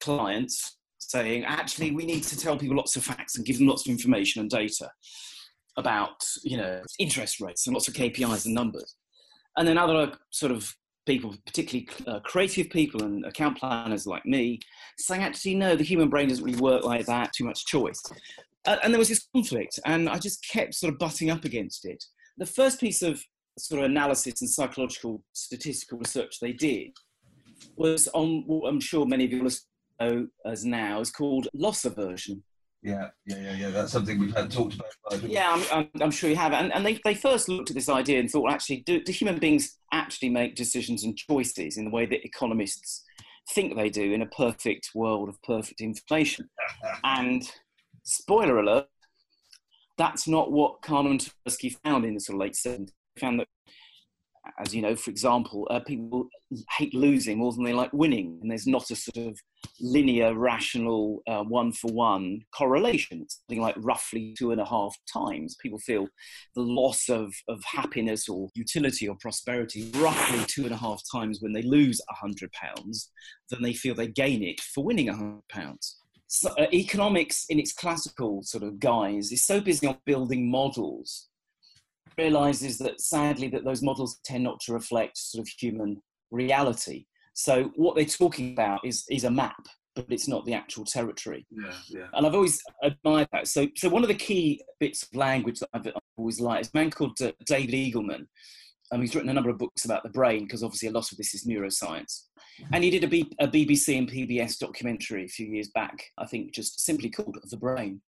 clients 0.00 0.78
saying, 0.98 1.44
actually, 1.44 1.90
we 1.90 2.04
need 2.04 2.22
to 2.24 2.38
tell 2.38 2.56
people 2.56 2.76
lots 2.76 2.96
of 2.96 3.04
facts 3.04 3.36
and 3.36 3.46
give 3.46 3.58
them 3.58 3.66
lots 3.66 3.86
of 3.86 3.90
information 3.90 4.40
and 4.40 4.50
data 4.50 4.90
about, 5.76 6.24
you 6.42 6.56
know, 6.56 6.82
interest 6.98 7.40
rates 7.40 7.66
and 7.66 7.74
lots 7.74 7.88
of 7.88 7.94
KPIs 7.94 8.44
and 8.46 8.54
numbers. 8.54 8.96
And 9.56 9.66
then 9.66 9.78
other 9.78 10.12
sort 10.30 10.52
of 10.52 10.74
people, 11.08 11.34
particularly 11.46 11.88
uh, 12.06 12.20
creative 12.20 12.68
people 12.70 13.02
and 13.02 13.24
account 13.24 13.58
planners 13.58 14.06
like 14.06 14.24
me, 14.26 14.60
saying, 14.98 15.22
actually, 15.22 15.54
no, 15.54 15.74
the 15.74 15.82
human 15.82 16.08
brain 16.08 16.28
doesn't 16.28 16.44
really 16.44 16.60
work 16.60 16.84
like 16.84 17.06
that, 17.06 17.32
too 17.32 17.44
much 17.44 17.66
choice. 17.66 18.00
Uh, 18.66 18.76
and 18.84 18.92
there 18.92 18.98
was 18.98 19.08
this 19.08 19.26
conflict, 19.34 19.80
and 19.86 20.08
I 20.08 20.18
just 20.18 20.46
kept 20.48 20.74
sort 20.74 20.92
of 20.92 20.98
butting 20.98 21.30
up 21.30 21.44
against 21.44 21.86
it. 21.86 22.04
The 22.36 22.46
first 22.46 22.78
piece 22.78 23.02
of 23.02 23.20
sort 23.58 23.80
of 23.80 23.90
analysis 23.90 24.40
and 24.42 24.50
psychological 24.50 25.24
statistical 25.32 25.98
research 25.98 26.38
they 26.40 26.52
did 26.52 26.90
was 27.76 28.06
on 28.08 28.44
what 28.46 28.68
I'm 28.68 28.80
sure 28.80 29.06
many 29.06 29.24
of 29.24 29.32
you 29.32 29.50
know 30.00 30.28
as 30.46 30.64
now 30.64 31.00
is 31.00 31.10
called 31.10 31.48
loss 31.54 31.84
aversion. 31.84 32.44
Yeah, 32.82 33.08
yeah, 33.26 33.36
yeah, 33.38 33.52
yeah. 33.54 33.70
That's 33.70 33.92
something 33.92 34.18
we've 34.18 34.36
had 34.36 34.50
talked 34.50 34.74
about. 34.74 35.22
Yeah, 35.22 35.50
I'm, 35.50 35.64
I'm, 35.72 36.02
I'm 36.02 36.10
sure 36.10 36.30
you 36.30 36.36
have. 36.36 36.52
And, 36.52 36.72
and 36.72 36.86
they, 36.86 37.00
they 37.04 37.14
first 37.14 37.48
looked 37.48 37.70
at 37.70 37.74
this 37.74 37.88
idea 37.88 38.20
and 38.20 38.30
thought, 38.30 38.52
actually, 38.52 38.82
do, 38.86 39.02
do 39.02 39.10
human 39.10 39.38
beings 39.38 39.78
actually 39.92 40.28
make 40.28 40.54
decisions 40.54 41.02
and 41.02 41.16
choices 41.16 41.76
in 41.76 41.84
the 41.84 41.90
way 41.90 42.06
that 42.06 42.24
economists 42.24 43.04
think 43.52 43.74
they 43.74 43.90
do 43.90 44.12
in 44.12 44.22
a 44.22 44.26
perfect 44.26 44.90
world 44.94 45.28
of 45.28 45.42
perfect 45.42 45.80
information? 45.80 46.48
And 47.04 47.42
spoiler 48.04 48.58
alert, 48.58 48.86
that's 49.96 50.28
not 50.28 50.52
what 50.52 50.80
Kahneman 50.82 51.10
and 51.10 51.32
Tversky 51.46 51.76
found 51.84 52.04
in 52.04 52.14
the 52.14 52.20
sort 52.20 52.36
of 52.36 52.40
late 52.40 52.54
70s. 52.54 52.92
They 53.16 53.20
found 53.20 53.40
that 53.40 53.48
as 54.58 54.74
you 54.74 54.82
know, 54.82 54.96
for 54.96 55.10
example, 55.10 55.66
uh, 55.70 55.80
people 55.80 56.28
hate 56.76 56.94
losing 56.94 57.38
more 57.38 57.52
than 57.52 57.64
they 57.64 57.72
like 57.72 57.92
winning, 57.92 58.38
and 58.40 58.50
there's 58.50 58.66
not 58.66 58.90
a 58.90 58.96
sort 58.96 59.28
of 59.28 59.38
linear, 59.80 60.34
rational, 60.34 61.22
one 61.26 61.72
for 61.72 61.92
one 61.92 62.40
correlation. 62.54 63.22
It's 63.22 63.40
something 63.40 63.62
like 63.62 63.76
roughly 63.78 64.34
two 64.36 64.50
and 64.50 64.60
a 64.60 64.64
half 64.64 64.96
times. 65.12 65.56
People 65.62 65.78
feel 65.78 66.08
the 66.54 66.62
loss 66.62 67.08
of, 67.08 67.32
of 67.48 67.62
happiness 67.64 68.28
or 68.28 68.48
utility 68.54 69.08
or 69.08 69.16
prosperity 69.20 69.90
roughly 69.96 70.44
two 70.46 70.64
and 70.64 70.72
a 70.72 70.76
half 70.76 71.02
times 71.10 71.38
when 71.40 71.52
they 71.52 71.62
lose 71.62 72.00
a 72.10 72.14
hundred 72.14 72.50
pounds 72.52 73.10
than 73.50 73.62
they 73.62 73.72
feel 73.72 73.94
they 73.94 74.08
gain 74.08 74.42
it 74.42 74.60
for 74.60 74.84
winning 74.84 75.08
a 75.08 75.16
hundred 75.16 75.48
pounds. 75.48 75.98
So, 76.26 76.50
uh, 76.58 76.66
economics, 76.74 77.46
in 77.48 77.58
its 77.58 77.72
classical 77.72 78.42
sort 78.42 78.62
of 78.62 78.78
guise, 78.78 79.32
is 79.32 79.46
so 79.46 79.60
busy 79.60 79.86
on 79.86 79.96
building 80.04 80.50
models 80.50 81.28
realizes 82.18 82.78
that 82.78 83.00
sadly 83.00 83.48
that 83.48 83.64
those 83.64 83.82
models 83.82 84.18
tend 84.24 84.44
not 84.44 84.60
to 84.60 84.72
reflect 84.72 85.16
sort 85.16 85.40
of 85.40 85.48
human 85.48 86.02
reality. 86.30 87.06
So 87.34 87.70
what 87.76 87.94
they're 87.94 88.04
talking 88.04 88.52
about 88.52 88.80
is 88.84 89.04
is 89.08 89.24
a 89.24 89.30
map, 89.30 89.66
but 89.94 90.06
it's 90.10 90.28
not 90.28 90.44
the 90.44 90.54
actual 90.54 90.84
territory. 90.84 91.46
Yeah, 91.50 91.72
yeah. 91.88 92.06
And 92.12 92.26
I've 92.26 92.34
always 92.34 92.60
admired 92.82 93.28
that. 93.32 93.46
So 93.46 93.68
so 93.76 93.88
one 93.88 94.02
of 94.02 94.08
the 94.08 94.14
key 94.14 94.62
bits 94.80 95.04
of 95.04 95.14
language 95.14 95.60
that 95.60 95.70
I've, 95.72 95.86
I've 95.86 96.02
always 96.16 96.40
liked 96.40 96.62
is 96.62 96.70
a 96.74 96.76
man 96.76 96.90
called 96.90 97.20
uh, 97.22 97.32
David 97.46 97.74
Eagleman. 97.74 98.26
Um, 98.90 99.02
he's 99.02 99.14
written 99.14 99.30
a 99.30 99.34
number 99.34 99.50
of 99.50 99.58
books 99.58 99.84
about 99.84 100.02
the 100.02 100.08
brain 100.08 100.44
because 100.44 100.62
obviously 100.62 100.88
a 100.88 100.92
lot 100.92 101.12
of 101.12 101.18
this 101.18 101.34
is 101.34 101.46
neuroscience. 101.46 102.22
And 102.72 102.82
he 102.82 102.90
did 102.90 103.04
a, 103.04 103.06
B, 103.06 103.30
a 103.38 103.46
BBC 103.46 103.98
and 103.98 104.10
PBS 104.10 104.58
documentary 104.58 105.24
a 105.24 105.28
few 105.28 105.46
years 105.46 105.68
back, 105.74 106.04
I 106.16 106.26
think 106.26 106.54
just 106.54 106.80
simply 106.80 107.10
called 107.10 107.36
The 107.50 107.56
Brain. 107.56 108.00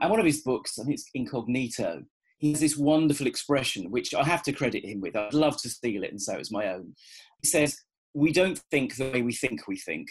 And 0.00 0.10
one 0.10 0.20
of 0.20 0.26
his 0.26 0.42
books, 0.42 0.78
I 0.78 0.84
think 0.84 0.94
it's 0.94 1.10
Incognito, 1.14 2.02
he 2.40 2.52
has 2.52 2.60
this 2.60 2.76
wonderful 2.76 3.26
expression, 3.26 3.90
which 3.90 4.14
I 4.14 4.24
have 4.24 4.42
to 4.44 4.52
credit 4.52 4.84
him 4.84 5.02
with. 5.02 5.14
I'd 5.14 5.34
love 5.34 5.60
to 5.60 5.68
steal 5.68 6.02
it 6.02 6.10
and 6.10 6.20
say 6.20 6.34
it 6.34 6.38
was 6.38 6.50
my 6.50 6.68
own. 6.68 6.94
He 7.42 7.46
says, 7.46 7.78
We 8.14 8.32
don't 8.32 8.58
think 8.70 8.96
the 8.96 9.10
way 9.10 9.20
we 9.20 9.34
think 9.34 9.68
we 9.68 9.76
think. 9.76 10.08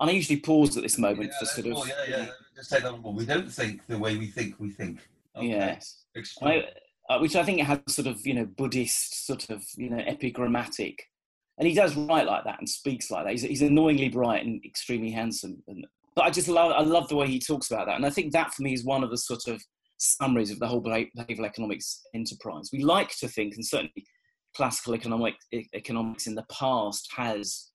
And 0.00 0.08
I 0.08 0.14
usually 0.14 0.40
pause 0.40 0.74
at 0.78 0.82
this 0.82 0.98
moment 0.98 1.32
yeah, 1.32 1.38
for 1.38 1.44
sort 1.44 1.66
of. 1.66 1.88
yeah, 1.88 1.94
yeah. 2.08 2.26
Just 2.56 2.70
take 2.70 2.82
that 2.82 2.92
on 2.92 3.02
board. 3.02 3.16
We 3.16 3.26
don't 3.26 3.52
think 3.52 3.82
the 3.88 3.98
way 3.98 4.16
we 4.16 4.28
think 4.28 4.54
we 4.58 4.70
think. 4.70 5.00
Okay. 5.36 5.48
Yes. 5.48 6.04
I, 6.42 6.64
uh, 7.10 7.18
which 7.18 7.36
I 7.36 7.42
think 7.42 7.60
it 7.60 7.66
has 7.66 7.80
sort 7.88 8.08
of, 8.08 8.26
you 8.26 8.32
know, 8.32 8.46
Buddhist 8.46 9.26
sort 9.26 9.50
of, 9.50 9.62
you 9.76 9.90
know, 9.90 9.98
epigrammatic. 9.98 11.04
And 11.58 11.68
he 11.68 11.74
does 11.74 11.94
write 11.94 12.26
like 12.26 12.44
that 12.44 12.58
and 12.58 12.68
speaks 12.68 13.10
like 13.10 13.24
that. 13.24 13.32
He's, 13.32 13.42
he's 13.42 13.62
annoyingly 13.62 14.08
bright 14.08 14.46
and 14.46 14.64
extremely 14.64 15.10
handsome. 15.10 15.62
And, 15.68 15.86
but 16.14 16.24
I 16.24 16.30
just 16.30 16.48
love, 16.48 16.72
I 16.72 16.82
love 16.82 17.08
the 17.08 17.16
way 17.16 17.26
he 17.26 17.38
talks 17.38 17.70
about 17.70 17.86
that. 17.86 17.96
And 17.96 18.06
I 18.06 18.10
think 18.10 18.32
that 18.32 18.54
for 18.54 18.62
me 18.62 18.72
is 18.72 18.84
one 18.84 19.04
of 19.04 19.10
the 19.10 19.18
sort 19.18 19.46
of 19.46 19.62
summaries 19.98 20.50
of 20.50 20.58
the 20.58 20.66
whole 20.66 20.82
behavioral 20.82 21.46
economics 21.46 22.02
enterprise. 22.14 22.70
We 22.72 22.82
like 22.82 23.16
to 23.18 23.28
think, 23.28 23.54
and 23.54 23.64
certainly 23.64 24.06
classical 24.54 24.94
economic, 24.94 25.34
economics 25.74 26.26
in 26.26 26.34
the 26.34 26.46
past 26.50 27.08
has 27.16 27.70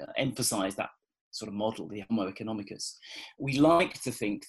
uh, 0.00 0.06
emphasized 0.16 0.76
that 0.76 0.90
sort 1.30 1.48
of 1.48 1.54
model, 1.54 1.88
the 1.88 2.04
Homo 2.08 2.30
economicus. 2.30 2.94
We 3.38 3.58
like 3.58 4.00
to 4.02 4.12
think 4.12 4.44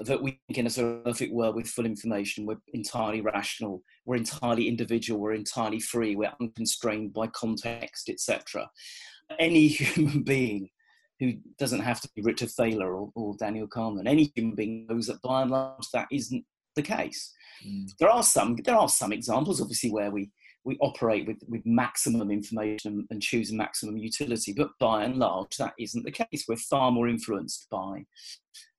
that 0.00 0.22
we 0.22 0.38
think 0.46 0.58
in 0.58 0.66
a 0.66 0.70
sort 0.70 0.98
of 0.98 1.04
perfect 1.04 1.32
world 1.32 1.56
with 1.56 1.68
full 1.68 1.86
information, 1.86 2.46
we're 2.46 2.56
entirely 2.74 3.20
rational, 3.20 3.82
we're 4.04 4.16
entirely 4.16 4.68
individual, 4.68 5.20
we're 5.20 5.32
entirely 5.32 5.80
free, 5.80 6.16
we're 6.16 6.32
unconstrained 6.40 7.14
by 7.14 7.26
context, 7.28 8.08
etc. 8.08 8.68
Any 9.38 9.68
human 9.68 10.22
being 10.22 10.68
who 11.18 11.32
doesn't 11.58 11.80
have 11.80 12.00
to 12.02 12.10
be 12.14 12.22
Richard 12.22 12.50
Thaler 12.50 12.94
or, 12.94 13.10
or 13.14 13.36
Daniel 13.38 13.66
Kahneman, 13.66 14.06
any 14.06 14.30
human 14.34 14.54
being 14.54 14.86
knows 14.86 15.06
that 15.06 15.22
by 15.22 15.42
and 15.42 15.50
large 15.50 15.88
that 15.94 16.08
isn't 16.12 16.44
the 16.76 16.82
case. 16.82 17.32
Mm. 17.66 17.90
There 17.98 18.10
are 18.10 18.22
some 18.22 18.56
there 18.64 18.76
are 18.76 18.88
some 18.88 19.12
examples, 19.12 19.60
obviously, 19.60 19.90
where 19.90 20.10
we 20.10 20.30
we 20.64 20.76
operate 20.80 21.26
with, 21.28 21.38
with 21.48 21.64
maximum 21.64 22.30
information 22.30 23.06
and 23.10 23.22
choose 23.22 23.52
maximum 23.52 23.96
utility, 23.96 24.52
but 24.52 24.70
by 24.80 25.04
and 25.04 25.16
large, 25.16 25.56
that 25.58 25.74
isn't 25.78 26.04
the 26.04 26.10
case. 26.10 26.44
We're 26.48 26.56
far 26.56 26.90
more 26.90 27.06
influenced 27.06 27.68
by 27.70 28.04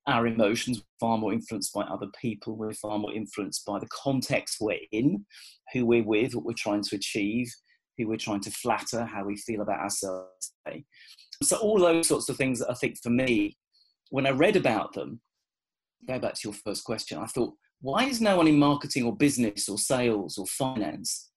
our 0.06 0.28
emotions, 0.28 0.82
far 1.00 1.18
more 1.18 1.32
influenced 1.34 1.74
by 1.74 1.84
other 1.84 2.08
people, 2.20 2.56
we're 2.56 2.74
far 2.74 2.98
more 3.00 3.14
influenced 3.14 3.66
by 3.66 3.80
the 3.80 3.88
context 3.88 4.58
we're 4.60 4.80
in, 4.92 5.26
who 5.74 5.86
we're 5.86 6.04
with, 6.04 6.34
what 6.34 6.46
we're 6.46 6.54
trying 6.54 6.82
to 6.82 6.96
achieve, 6.96 7.54
who 7.98 8.08
we're 8.08 8.18
trying 8.18 8.42
to 8.42 8.52
flatter, 8.52 9.06
how 9.06 9.26
we 9.26 9.36
feel 9.38 9.62
about 9.62 9.80
ourselves. 9.80 10.54
So, 11.44 11.58
all 11.58 11.80
those 11.80 12.08
sorts 12.08 12.30
of 12.30 12.38
things 12.38 12.60
that 12.60 12.72
I 12.72 12.74
think 12.74 12.98
for 13.04 13.10
me, 13.10 13.58
when 14.10 14.26
I 14.26 14.32
read 14.32 14.56
about 14.56 14.94
them, 14.94 15.22
go 16.08 16.20
back 16.20 16.34
to 16.36 16.48
your 16.48 16.54
first 16.54 16.84
question, 16.84 17.18
I 17.18 17.26
thought, 17.26 17.54
why 17.82 18.06
is 18.06 18.22
no 18.22 18.38
one 18.38 18.48
in 18.48 18.58
marketing 18.58 19.04
or 19.06 19.16
business 19.16 19.70
or 19.70 19.78
sales 19.78 20.38
or 20.38 20.46
finance 20.46 21.30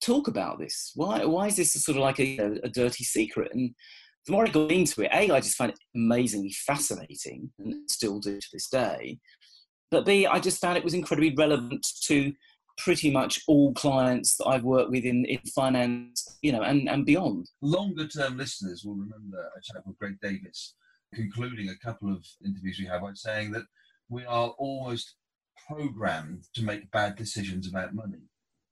talk 0.00 0.28
about 0.28 0.58
this? 0.58 0.92
Why, 0.94 1.24
why 1.24 1.46
is 1.46 1.56
this 1.56 1.72
sort 1.72 1.96
of 1.96 2.02
like 2.02 2.18
a, 2.20 2.38
a 2.62 2.68
dirty 2.68 3.04
secret? 3.04 3.52
And 3.54 3.74
the 4.26 4.32
more 4.32 4.46
I 4.46 4.50
got 4.50 4.72
into 4.72 5.02
it, 5.02 5.10
A, 5.12 5.30
I 5.30 5.40
just 5.40 5.56
find 5.56 5.70
it 5.70 5.78
amazingly 5.94 6.52
fascinating 6.66 7.50
and 7.58 7.88
still 7.88 8.18
do 8.18 8.38
to 8.38 8.48
this 8.52 8.68
day. 8.68 9.18
But 9.90 10.04
B, 10.04 10.26
I 10.26 10.40
just 10.40 10.60
found 10.60 10.76
it 10.76 10.84
was 10.84 10.94
incredibly 10.94 11.34
relevant 11.36 11.86
to 12.04 12.32
pretty 12.78 13.10
much 13.10 13.40
all 13.46 13.72
clients 13.72 14.36
that 14.36 14.46
I've 14.46 14.64
worked 14.64 14.90
with 14.90 15.04
in, 15.04 15.24
in 15.26 15.38
finance, 15.54 16.38
you 16.42 16.52
know, 16.52 16.62
and, 16.62 16.88
and 16.88 17.06
beyond. 17.06 17.48
Longer 17.62 18.06
term 18.06 18.36
listeners 18.36 18.82
will 18.84 18.96
remember 18.96 19.38
a 19.38 19.60
chap 19.62 19.84
called 19.84 19.96
Greg 19.98 20.16
Davies 20.20 20.74
concluding 21.14 21.68
a 21.70 21.78
couple 21.78 22.12
of 22.12 22.24
interviews 22.44 22.78
we 22.78 22.86
have 22.86 23.00
by 23.02 23.12
saying 23.14 23.52
that 23.52 23.64
we 24.08 24.24
are 24.24 24.48
almost 24.58 25.14
programmed 25.68 26.44
to 26.54 26.62
make 26.62 26.90
bad 26.90 27.16
decisions 27.16 27.68
about 27.68 27.94
money. 27.94 28.22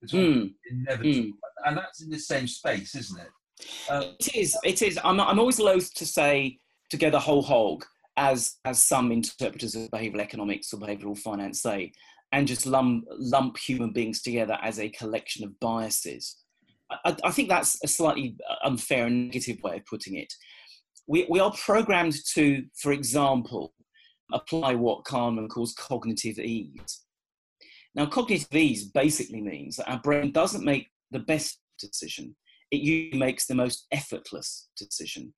It's 0.03 0.12
mm. 0.12 0.53
inevitable, 0.71 1.31
mm. 1.31 1.33
and 1.64 1.76
that's 1.76 2.03
in 2.03 2.11
the 2.11 2.19
same 2.19 2.47
space, 2.47 2.95
isn't 2.95 3.21
it? 3.21 3.31
Um, 3.91 4.03
it 4.19 4.35
is. 4.35 4.57
It 4.64 4.83
is. 4.83 4.99
I'm, 5.03 5.21
I'm 5.21 5.38
always 5.38 5.59
loath 5.59 5.93
to 5.95 6.07
say 6.07 6.59
to 6.91 6.97
go 6.97 7.11
the 7.11 7.21
whole 7.21 7.43
hog, 7.43 7.85
as 8.17 8.57
as 8.64 8.83
some 8.83 9.12
interpreters 9.12 9.75
of 9.75 9.91
behavioural 9.91 10.21
economics 10.21 10.73
or 10.73 10.79
behavioural 10.79 11.19
finance 11.19 11.62
say, 11.62 11.93
and 12.33 12.47
just 12.47 12.67
lump 12.67 13.05
lump 13.11 13.57
human 13.57 13.93
beings 13.93 14.23
together 14.23 14.59
as 14.62 14.79
a 14.79 14.91
collection 14.91 15.45
of 15.45 15.59
biases. 15.61 16.37
I, 17.05 17.17
I 17.25 17.31
think 17.31 17.49
that's 17.49 17.79
a 17.83 17.88
slightly 17.88 18.37
unfair 18.62 19.07
and 19.07 19.26
negative 19.26 19.59
way 19.62 19.76
of 19.76 19.87
putting 19.87 20.17
it. 20.17 20.33
We, 21.07 21.26
we 21.29 21.41
are 21.41 21.53
programmed 21.53 22.14
to, 22.35 22.64
for 22.81 22.93
example, 22.93 23.75
apply 24.33 24.75
what 24.75 25.04
Kahneman 25.04 25.49
calls 25.49 25.75
cognitive 25.75 26.38
ease. 26.38 27.04
Now, 27.95 28.07
cognitive 28.07 28.54
ease 28.54 28.85
basically 28.87 29.40
means 29.40 29.76
that 29.76 29.90
our 29.90 30.00
brain 30.00 30.33
doesn't 30.33 30.64
make 30.64 30.88
the 31.11 31.21
best 31.21 31.61
decision, 31.78 32.35
it 32.71 32.81
usually 32.81 33.19
makes 33.19 33.47
the 33.47 33.54
most 33.54 33.87
effortless 33.93 34.69
decision. 34.76 35.33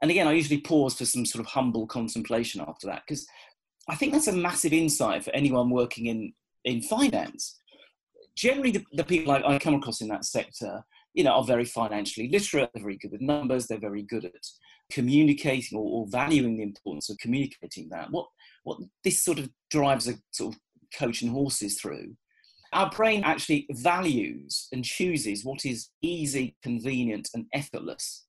And 0.00 0.10
again, 0.10 0.28
I 0.28 0.32
usually 0.32 0.60
pause 0.60 0.94
for 0.94 1.04
some 1.04 1.26
sort 1.26 1.44
of 1.44 1.50
humble 1.50 1.86
contemplation 1.86 2.60
after 2.66 2.86
that 2.86 3.02
because 3.06 3.26
I 3.88 3.96
think 3.96 4.12
that's 4.12 4.28
a 4.28 4.32
massive 4.32 4.72
insight 4.72 5.24
for 5.24 5.34
anyone 5.34 5.70
working 5.70 6.06
in, 6.06 6.32
in 6.64 6.82
finance. 6.82 7.58
Generally, 8.36 8.70
the, 8.72 8.84
the 8.92 9.04
people 9.04 9.32
I, 9.32 9.42
I 9.42 9.58
come 9.58 9.74
across 9.74 10.00
in 10.00 10.08
that 10.08 10.24
sector, 10.24 10.84
you 11.14 11.24
know, 11.24 11.32
are 11.32 11.44
very 11.44 11.64
financially 11.64 12.28
literate, 12.30 12.70
they're 12.72 12.82
very 12.82 12.98
good 12.98 13.10
with 13.10 13.20
numbers, 13.20 13.66
they're 13.66 13.80
very 13.80 14.02
good 14.02 14.24
at 14.24 14.46
communicating 14.90 15.78
or, 15.78 16.02
or, 16.02 16.06
valuing 16.08 16.56
the 16.56 16.62
importance 16.62 17.10
of 17.10 17.18
communicating 17.18 17.88
that. 17.90 18.10
What 18.10 18.26
what 18.64 18.78
this 19.04 19.22
sort 19.22 19.38
of 19.38 19.50
drives 19.70 20.08
a 20.08 20.14
sort 20.30 20.54
of 20.54 20.60
coach 20.96 21.22
and 21.22 21.30
horses 21.30 21.80
through. 21.80 22.16
Our 22.72 22.90
brain 22.90 23.24
actually 23.24 23.66
values 23.70 24.68
and 24.72 24.84
chooses 24.84 25.44
what 25.44 25.64
is 25.64 25.88
easy, 26.02 26.54
convenient, 26.62 27.30
and 27.34 27.46
effortless. 27.54 28.26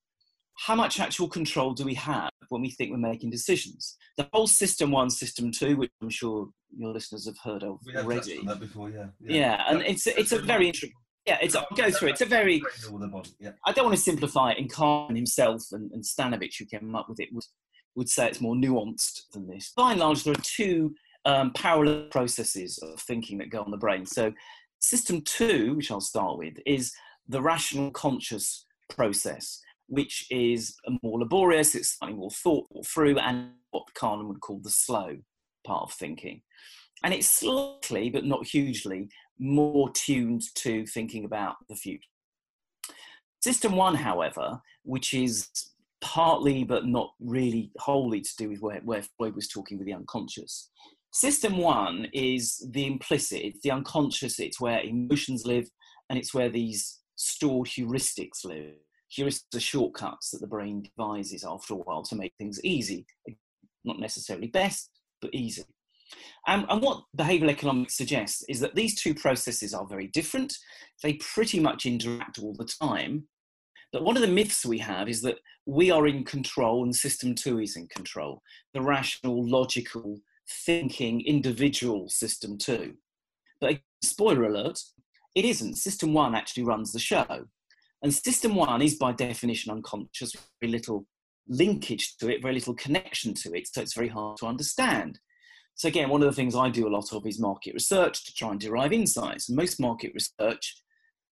How 0.58 0.76
much 0.76 1.00
actual 1.00 1.28
control 1.28 1.74
do 1.74 1.86
we 1.86 1.94
have 1.96 2.30
when 2.50 2.62
we 2.62 2.72
think 2.72 2.92
we're 2.92 2.98
making 2.98 3.32
decisions? 3.32 3.98
The 4.18 4.30
whole 4.34 4.48
system 4.48 4.92
one, 4.92 5.10
system 5.10 5.52
two, 5.52 5.78
which 5.78 5.92
I'm 6.02 6.10
sure 6.10 6.50
your 6.76 6.94
listeners 6.94 7.26
have 7.26 7.38
heard 7.44 7.64
of 7.64 7.80
we 7.86 7.96
already. 7.98 8.42
that 8.46 8.60
before, 8.60 8.90
yeah. 8.90 9.08
Yeah, 9.22 9.36
yeah 9.36 9.64
and 9.68 9.82
it's 9.82 10.08
it's 10.08 10.32
a 10.32 10.40
very 10.40 10.68
interesting 10.68 10.94
yeah, 11.26 11.38
it's, 11.42 11.56
I'll 11.56 11.68
go 11.76 11.92
through 11.92 12.10
it. 12.10 12.12
It's 12.12 12.22
a 12.22 12.26
very. 12.26 12.62
I 13.66 13.72
don't 13.72 13.86
want 13.86 13.96
to 13.96 14.02
simplify 14.02 14.52
it. 14.52 14.58
And 14.58 14.72
Kahn 14.72 15.16
himself 15.16 15.64
and, 15.72 15.92
and 15.92 16.04
Stanovich, 16.04 16.58
who 16.58 16.66
came 16.66 16.96
up 16.96 17.10
with 17.10 17.20
it, 17.20 17.30
would, 17.34 17.44
would 17.96 18.10
say 18.10 18.28
it's 18.28 18.42
more 18.42 18.56
nuanced 18.56 19.30
than 19.34 19.48
this. 19.48 19.72
By 19.76 19.92
and 19.92 20.00
large, 20.00 20.24
there 20.24 20.34
are 20.34 20.42
two 20.42 20.96
um, 21.26 21.52
parallel 21.54 22.08
processes 22.10 22.80
of 22.80 23.00
thinking 23.02 23.38
that 23.40 23.50
go 23.50 23.62
on 23.62 23.72
the 23.72 23.78
brain. 23.78 24.06
So, 24.06 24.34
system 24.80 25.22
two, 25.22 25.76
which 25.76 25.92
I'll 25.92 26.02
start 26.02 26.38
with, 26.38 26.56
is 26.66 26.94
the 27.28 27.42
rational 27.42 27.92
conscious 27.92 28.66
process, 28.90 29.62
which 29.88 30.26
is 30.32 30.76
more 31.04 31.20
laborious, 31.20 31.76
it's 31.76 31.98
slightly 31.98 32.18
more 32.18 32.32
thought 32.32 32.66
through, 32.86 33.20
and 33.20 33.52
what 33.72 33.84
Kahn 33.94 34.28
would 34.28 34.42
call 34.42 34.60
the 34.64 34.70
slow 34.70 35.18
part 35.66 35.84
of 35.84 35.94
thinking. 35.94 36.42
And 37.04 37.14
it's 37.14 37.30
slightly, 37.30 38.10
but 38.10 38.26
not 38.26 38.48
hugely, 38.48 39.10
more 39.40 39.90
tuned 39.92 40.44
to 40.56 40.86
thinking 40.86 41.26
about 41.26 41.56
the 41.70 41.76
future. 41.76 42.04
System 43.42 43.76
one, 43.76 43.96
however, 43.96 44.62
which 44.84 45.14
is 45.14 45.48
partly 46.02 46.64
but 46.64 46.86
not 46.86 47.12
really 47.20 47.72
wholly 47.80 48.22
to 48.22 48.36
do 48.38 48.50
with 48.50 48.62
where, 48.62 48.82
where 48.84 49.04
Freud 49.18 49.36
was 49.36 49.48
talking 49.48 49.78
with 49.78 49.88
the 49.88 49.94
unconscious. 49.94 50.70
System 51.12 51.58
one 51.58 52.08
is 52.14 52.66
the 52.72 52.86
implicit, 52.86 53.42
it's 53.42 53.62
the 53.62 53.72
unconscious, 53.72 54.40
it's 54.40 54.62
where 54.62 54.82
emotions 54.82 55.46
live, 55.46 55.68
and 56.10 56.20
it's 56.20 56.34
where 56.34 56.50
these 56.50 57.00
stored 57.16 57.68
heuristics 57.68 58.46
live. 58.46 58.74
Heuristics 59.18 59.56
are 59.56 59.60
shortcuts 59.60 60.32
that 60.32 60.42
the 60.42 60.48
brain 60.48 60.84
devises 60.84 61.44
after 61.44 61.74
a 61.74 61.78
while 61.78 62.04
to 62.04 62.16
make 62.16 62.34
things 62.38 62.64
easy. 62.64 63.06
Not 63.84 64.00
necessarily 64.00 64.48
best, 64.48 64.92
but 65.22 65.34
easy. 65.34 65.64
Um, 66.48 66.66
and 66.70 66.82
what 66.82 67.04
behavioral 67.18 67.52
economics 67.52 67.98
suggests 67.98 68.44
is 68.50 68.60
that 68.60 68.76
these 68.76 69.00
two 69.00 69.14
processes 69.14 69.74
are 69.74 69.88
very 69.88 70.08
different. 70.08 70.58
They 71.04 71.14
pretty 71.14 71.60
much 71.60 71.86
interact 71.86 72.40
all 72.40 72.56
the 72.58 72.70
time. 72.82 73.28
But 73.92 74.04
one 74.04 74.16
of 74.16 74.22
the 74.22 74.28
myths 74.28 74.66
we 74.66 74.78
have 74.80 75.10
is 75.10 75.22
that 75.24 75.40
we 75.66 75.92
are 75.92 76.08
in 76.08 76.24
control 76.24 76.84
and 76.84 76.96
system 76.96 77.36
two 77.36 77.60
is 77.60 77.76
in 77.76 77.88
control. 77.88 78.42
The 78.74 78.82
rational, 78.82 79.48
logical, 79.48 80.20
thinking, 80.66 81.22
individual 81.26 82.10
system 82.10 82.58
two. 82.58 82.96
But 83.62 83.80
spoiler 84.04 84.46
alert, 84.46 84.80
it 85.36 85.46
isn't. 85.46 85.76
System 85.76 86.14
one 86.14 86.36
actually 86.36 86.64
runs 86.64 86.92
the 86.92 87.00
show. 87.00 87.46
And 88.02 88.14
system 88.14 88.56
one 88.56 88.82
is 88.82 88.96
by 88.96 89.12
definition 89.12 89.72
unconscious, 89.72 90.34
very 90.62 90.72
little 90.72 91.06
linkage 91.48 92.16
to 92.18 92.30
it, 92.30 92.42
very 92.42 92.54
little 92.54 92.76
connection 92.76 93.34
to 93.34 93.54
it, 93.54 93.68
so 93.68 93.82
it's 93.82 93.96
very 93.96 94.08
hard 94.08 94.38
to 94.38 94.46
understand. 94.46 95.20
So 95.80 95.88
again, 95.88 96.10
one 96.10 96.22
of 96.22 96.28
the 96.28 96.36
things 96.36 96.58
I 96.58 96.70
do 96.70 96.90
a 96.90 96.92
lot 96.94 97.14
of 97.14 97.26
is 97.26 97.40
market 97.40 97.74
research 97.74 98.26
to 98.26 98.34
try 98.34 98.52
and 98.52 98.60
derive 98.60 98.92
insights. 98.92 99.50
Most 99.50 99.80
market 99.80 100.12
research 100.14 100.76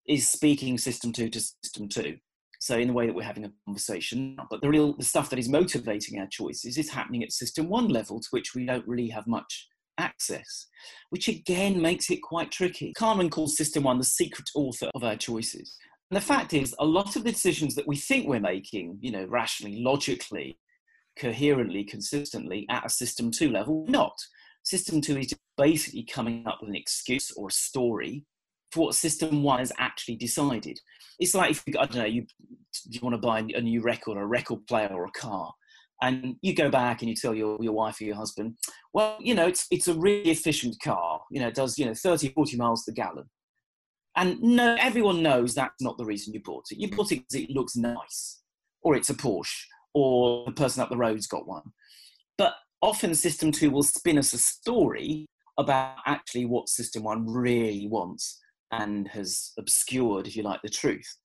is 0.08 0.30
speaking 0.30 0.78
system 0.78 1.12
two 1.12 1.30
to 1.32 1.42
system 1.42 1.90
two. 1.90 2.16
So 2.62 2.78
in 2.78 2.88
the 2.88 2.94
way 2.94 3.08
that 3.08 3.14
we're 3.14 3.24
having 3.24 3.44
a 3.44 3.52
conversation, 3.66 4.38
but 4.50 4.62
the 4.62 4.70
real 4.70 4.96
the 4.96 5.04
stuff 5.04 5.30
that 5.32 5.40
is 5.40 5.50
motivating 5.50 6.18
our 6.18 6.28
choices 6.32 6.78
is 6.78 6.90
happening 6.90 7.24
at 7.24 7.34
system 7.34 7.68
one 7.68 7.90
level, 7.90 8.22
to 8.22 8.28
which 8.32 8.56
we 8.56 8.66
don't 8.66 8.88
really 8.88 9.10
have 9.10 9.28
much 9.28 9.68
access, 9.98 10.68
which 11.10 11.28
again 11.28 11.82
makes 11.82 12.10
it 12.10 12.22
quite 12.22 12.50
tricky. 12.50 12.94
Kahneman 12.98 13.30
calls 13.30 13.58
system 13.58 13.84
one 13.84 13.98
the 13.98 14.06
secret 14.06 14.50
author 14.56 14.90
of 14.96 15.04
our 15.04 15.18
choices. 15.18 15.76
And 16.10 16.16
the 16.16 16.26
fact 16.26 16.54
is, 16.54 16.74
a 16.80 16.86
lot 16.86 17.18
of 17.18 17.26
the 17.26 17.34
decisions 17.34 17.76
that 17.76 17.88
we 17.88 17.98
think 17.98 18.30
we're 18.30 18.40
making, 18.40 18.98
you 19.02 19.12
know, 19.12 19.26
rationally, 19.26 19.82
logically, 19.82 20.58
coherently, 21.20 21.84
consistently 21.84 22.66
at 22.70 22.86
a 22.86 22.90
system 22.90 23.30
two 23.30 23.52
level, 23.52 23.84
not. 23.90 24.14
System 24.68 25.00
two 25.00 25.18
is 25.18 25.34
basically 25.56 26.04
coming 26.04 26.46
up 26.46 26.58
with 26.60 26.70
an 26.70 26.76
excuse 26.76 27.32
or 27.38 27.48
a 27.48 27.52
story 27.52 28.26
for 28.74 28.88
what 28.88 28.96
system 28.96 29.42
one 29.42 29.60
has 29.60 29.72
actually 29.78 30.18
decided. 30.18 30.78
It's 31.20 31.34
like 31.34 31.52
if 31.52 31.64
you, 31.66 31.80
I 31.80 31.86
don't 31.86 31.96
know, 31.96 32.04
you 32.04 32.26
you 32.84 33.00
want 33.02 33.14
to 33.14 33.18
buy 33.18 33.40
a 33.40 33.62
new 33.62 33.82
record, 33.82 34.18
a 34.18 34.26
record 34.26 34.68
player, 34.68 34.90
or 34.92 35.06
a 35.06 35.12
car, 35.12 35.54
and 36.02 36.36
you 36.42 36.54
go 36.54 36.70
back 36.70 37.02
and 37.02 37.08
you 37.08 37.16
tell 37.16 37.34
your, 37.34 37.58
your 37.62 37.72
wife 37.72 38.02
or 38.02 38.04
your 38.04 38.18
husband, 38.18 38.58
well, 38.94 39.16
you 39.22 39.34
know, 39.34 39.48
it's 39.48 39.68
it's 39.72 39.88
a 39.88 39.94
really 39.94 40.32
efficient 40.32 40.76
car. 40.84 41.22
You 41.32 41.40
know, 41.40 41.48
it 41.48 41.56
does 41.56 41.80
you 41.80 41.86
know 41.86 41.94
30, 41.94 42.34
40 42.34 42.58
miles 42.58 42.84
per 42.84 42.92
gallon. 42.92 43.30
And 44.18 44.42
no, 44.42 44.76
everyone 44.82 45.24
knows 45.24 45.56
that's 45.56 45.82
not 45.82 45.98
the 45.98 46.04
reason 46.04 46.34
you 46.34 46.42
bought 46.44 46.66
it. 46.72 46.78
You 46.78 46.92
bought 46.92 47.14
it 47.14 47.20
because 47.20 47.42
it 47.42 47.52
looks 47.52 47.78
nice, 47.78 48.42
or 48.82 48.98
it's 48.98 49.10
a 49.10 49.14
Porsche, 49.14 49.64
or 49.94 50.44
the 50.46 50.52
person 50.52 50.84
up 50.84 50.90
the 50.90 50.98
road's 50.98 51.28
got 51.28 51.48
one. 51.48 51.72
But 52.38 52.56
often 52.82 53.16
system 53.16 53.52
two 53.52 53.72
will 53.72 53.84
spin 53.84 54.18
us 54.18 54.34
a 54.34 54.38
story 54.38 55.28
about 55.58 55.98
actually 56.06 56.46
what 56.46 56.70
system 56.70 57.04
one 57.04 57.26
really 57.28 57.88
wants 57.88 58.40
and 58.72 59.08
has 59.10 59.52
obscured, 59.58 60.28
if 60.28 60.36
you 60.36 60.44
like, 60.44 60.62
the 60.62 60.70
truth. 60.70 61.18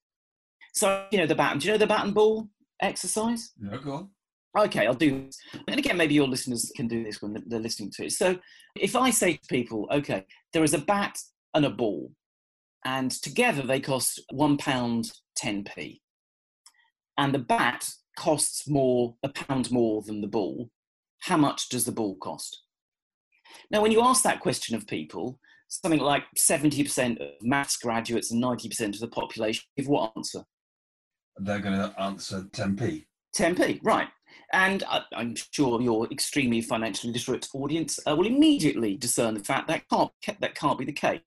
So, 0.74 1.06
you 1.10 1.18
know, 1.18 1.26
the 1.26 1.34
baton, 1.34 1.58
do 1.58 1.66
you 1.66 1.72
know 1.72 1.78
the 1.78 1.86
bat 1.86 2.04
and 2.04 2.14
ball 2.14 2.48
exercise? 2.80 3.52
No, 3.58 3.78
go 3.78 3.92
on. 3.92 4.10
Okay, 4.58 4.86
I'll 4.86 4.94
do 4.94 5.26
this. 5.26 5.38
And 5.68 5.78
again, 5.78 5.96
maybe 5.96 6.14
your 6.14 6.28
listeners 6.28 6.70
can 6.76 6.86
do 6.88 7.02
this 7.02 7.22
when 7.22 7.36
they're 7.46 7.60
listening 7.60 7.90
to 7.96 8.06
it. 8.06 8.12
So, 8.12 8.38
if 8.76 8.96
I 8.96 9.10
say 9.10 9.34
to 9.34 9.46
people, 9.48 9.88
okay, 9.90 10.24
there 10.52 10.64
is 10.64 10.74
a 10.74 10.78
bat 10.78 11.18
and 11.54 11.64
a 11.64 11.70
ball, 11.70 12.12
and 12.84 13.10
together 13.10 13.62
they 13.62 13.80
cost 13.80 14.20
one 14.30 14.56
pound 14.56 15.10
10p, 15.42 16.00
and 17.18 17.34
the 17.34 17.38
bat 17.38 17.88
costs 18.18 18.68
more, 18.68 19.14
a 19.22 19.28
pound 19.28 19.70
more 19.70 20.02
than 20.02 20.20
the 20.20 20.26
ball, 20.26 20.70
how 21.22 21.36
much 21.36 21.68
does 21.68 21.84
the 21.84 21.92
ball 21.92 22.16
cost? 22.16 22.62
Now, 23.70 23.80
when 23.80 23.92
you 23.92 24.02
ask 24.02 24.22
that 24.22 24.40
question 24.40 24.76
of 24.76 24.86
people, 24.86 25.38
something 25.68 26.00
like 26.00 26.24
70% 26.38 27.20
of 27.20 27.28
maths 27.42 27.76
graduates 27.76 28.30
and 28.30 28.42
90% 28.42 28.94
of 28.94 29.00
the 29.00 29.08
population 29.08 29.64
give 29.76 29.88
what 29.88 30.12
answer? 30.16 30.42
They're 31.38 31.60
going 31.60 31.76
to 31.78 31.94
answer 32.00 32.42
10p. 32.52 33.06
10p, 33.36 33.80
right. 33.82 34.08
And 34.52 34.84
I'm 35.14 35.34
sure 35.52 35.80
your 35.80 36.10
extremely 36.10 36.60
financially 36.60 37.12
literate 37.12 37.48
audience 37.54 37.98
uh, 38.06 38.14
will 38.16 38.26
immediately 38.26 38.96
discern 38.96 39.34
the 39.34 39.44
fact 39.44 39.68
that 39.68 39.88
can't, 39.88 40.10
that 40.40 40.54
can't 40.54 40.78
be 40.78 40.84
the 40.84 40.92
case. 40.92 41.20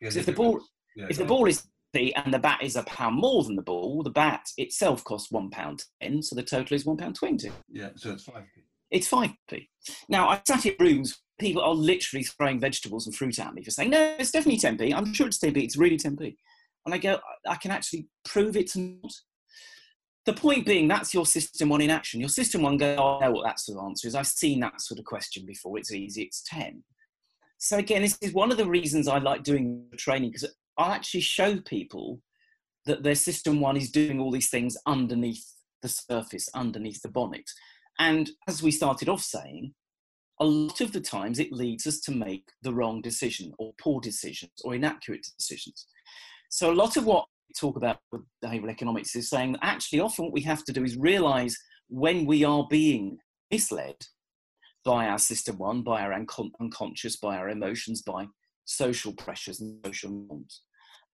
Because 0.00 0.16
if 0.16 0.26
the 0.26 0.32
ball, 0.32 0.60
yeah, 0.96 1.06
if 1.08 1.18
the 1.18 1.24
ball 1.24 1.46
is 1.46 1.64
and 1.94 2.32
the 2.32 2.38
bat 2.38 2.60
is 2.62 2.76
a 2.76 2.82
pound 2.84 3.16
more 3.16 3.44
than 3.44 3.54
the 3.54 3.62
ball, 3.62 4.02
the 4.02 4.10
bat 4.10 4.48
itself 4.56 5.04
costs 5.04 5.30
one 5.30 5.50
pound 5.50 5.84
ten, 6.00 6.22
so 6.22 6.34
the 6.34 6.42
total 6.42 6.74
is 6.74 6.86
one 6.86 6.96
pound 6.96 7.14
twenty. 7.14 7.52
Yeah, 7.68 7.90
so 7.96 8.12
it's 8.12 8.24
five 8.24 8.44
p. 8.54 8.62
It's 8.92 9.10
5p. 9.10 9.66
Now, 10.08 10.28
I 10.28 10.40
sat 10.46 10.66
in 10.66 10.74
rooms, 10.78 11.18
people 11.40 11.62
are 11.62 11.74
literally 11.74 12.22
throwing 12.22 12.60
vegetables 12.60 13.06
and 13.06 13.16
fruit 13.16 13.38
at 13.38 13.54
me 13.54 13.64
for 13.64 13.70
saying, 13.70 13.90
no, 13.90 14.14
it's 14.18 14.30
definitely 14.30 14.60
10p. 14.60 14.94
I'm 14.94 15.12
sure 15.12 15.26
it's 15.26 15.38
10p. 15.38 15.64
It's 15.64 15.76
really 15.76 15.96
10p. 15.96 16.36
And 16.84 16.94
I 16.94 16.98
go, 16.98 17.18
I 17.48 17.56
can 17.56 17.70
actually 17.70 18.06
prove 18.24 18.56
it's 18.56 18.76
not. 18.76 19.12
The 20.24 20.34
point 20.34 20.66
being, 20.66 20.86
that's 20.86 21.12
your 21.12 21.26
system 21.26 21.70
one 21.70 21.80
in 21.80 21.90
action. 21.90 22.20
Your 22.20 22.28
system 22.28 22.62
one 22.62 22.76
goes, 22.76 22.96
oh, 22.98 23.18
I 23.18 23.26
know 23.26 23.32
what 23.32 23.44
that 23.46 23.58
sort 23.58 23.78
of 23.78 23.86
answer 23.86 24.06
is. 24.06 24.14
I've 24.14 24.26
seen 24.26 24.60
that 24.60 24.80
sort 24.80 25.00
of 25.00 25.04
question 25.04 25.44
before. 25.46 25.78
It's 25.78 25.92
easy, 25.92 26.22
it's 26.22 26.44
10. 26.46 26.84
So, 27.58 27.78
again, 27.78 28.02
this 28.02 28.18
is 28.20 28.32
one 28.32 28.52
of 28.52 28.58
the 28.58 28.68
reasons 28.68 29.08
I 29.08 29.18
like 29.18 29.42
doing 29.42 29.86
training 29.96 30.30
because 30.30 30.54
I 30.78 30.94
actually 30.94 31.20
show 31.22 31.58
people 31.60 32.20
that 32.86 33.02
their 33.02 33.14
system 33.14 33.60
one 33.60 33.76
is 33.76 33.90
doing 33.90 34.20
all 34.20 34.30
these 34.30 34.50
things 34.50 34.76
underneath 34.86 35.44
the 35.80 35.88
surface, 35.88 36.48
underneath 36.54 37.02
the 37.02 37.08
bonnet. 37.08 37.48
And 37.98 38.30
as 38.48 38.62
we 38.62 38.70
started 38.70 39.08
off 39.08 39.22
saying, 39.22 39.74
a 40.40 40.44
lot 40.44 40.80
of 40.80 40.92
the 40.92 41.00
times 41.00 41.38
it 41.38 41.52
leads 41.52 41.86
us 41.86 42.00
to 42.00 42.10
make 42.10 42.44
the 42.62 42.72
wrong 42.72 43.00
decision 43.00 43.52
or 43.58 43.72
poor 43.80 44.00
decisions 44.00 44.52
or 44.64 44.74
inaccurate 44.74 45.26
decisions. 45.38 45.86
So 46.50 46.72
a 46.72 46.74
lot 46.74 46.96
of 46.96 47.06
what 47.06 47.26
we 47.48 47.54
talk 47.58 47.76
about 47.76 47.98
with 48.10 48.22
behavioral 48.44 48.70
economics 48.70 49.14
is 49.14 49.30
saying 49.30 49.52
that 49.52 49.60
actually 49.62 50.00
often 50.00 50.24
what 50.24 50.34
we 50.34 50.42
have 50.42 50.64
to 50.64 50.72
do 50.72 50.84
is 50.84 50.96
realize 50.96 51.56
when 51.88 52.26
we 52.26 52.44
are 52.44 52.66
being 52.68 53.18
misled 53.50 53.96
by 54.84 55.06
our 55.06 55.18
system 55.18 55.58
one, 55.58 55.82
by 55.82 56.02
our 56.02 56.12
unconscious, 56.12 57.16
by 57.16 57.36
our 57.36 57.48
emotions, 57.48 58.02
by 58.02 58.26
social 58.64 59.12
pressures 59.12 59.60
and 59.60 59.78
social 59.86 60.10
norms. 60.10 60.62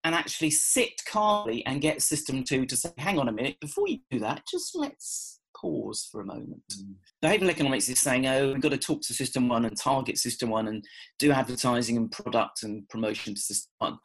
And 0.04 0.14
actually 0.14 0.50
sit 0.50 1.02
calmly 1.10 1.66
and 1.66 1.80
get 1.80 2.00
system 2.00 2.44
two 2.44 2.64
to 2.66 2.76
say, 2.76 2.90
hang 2.96 3.18
on 3.18 3.28
a 3.28 3.32
minute, 3.32 3.56
before 3.60 3.88
you 3.88 3.98
do 4.10 4.20
that, 4.20 4.42
just 4.50 4.74
let's 4.74 5.37
pause 5.60 6.08
for 6.10 6.20
a 6.20 6.26
moment. 6.26 6.62
Mm. 6.72 6.94
Behavioral 7.22 7.50
economics 7.50 7.88
is 7.88 7.98
saying, 7.98 8.26
oh, 8.26 8.52
we've 8.52 8.60
got 8.60 8.70
to 8.70 8.78
talk 8.78 9.02
to 9.02 9.14
system 9.14 9.48
one 9.48 9.64
and 9.64 9.76
target 9.76 10.18
system 10.18 10.50
one 10.50 10.68
and 10.68 10.84
do 11.18 11.32
advertising 11.32 11.96
and 11.96 12.10
product 12.10 12.62
and 12.62 12.88
promotion 12.88 13.34
to 13.34 13.40
system 13.40 13.70
one. 13.78 13.98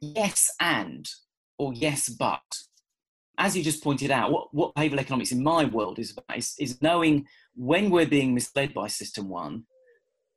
Yes, 0.00 0.50
and, 0.60 1.08
or 1.58 1.72
yes, 1.74 2.08
but. 2.08 2.40
As 3.36 3.56
you 3.56 3.64
just 3.64 3.82
pointed 3.82 4.12
out, 4.12 4.30
what, 4.30 4.54
what 4.54 4.74
behavioral 4.76 5.00
economics 5.00 5.32
in 5.32 5.42
my 5.42 5.64
world 5.64 5.98
is 5.98 6.12
about 6.12 6.38
is, 6.38 6.54
is 6.60 6.80
knowing 6.80 7.26
when 7.56 7.90
we're 7.90 8.06
being 8.06 8.32
misled 8.32 8.72
by 8.72 8.86
system 8.86 9.28
one, 9.28 9.64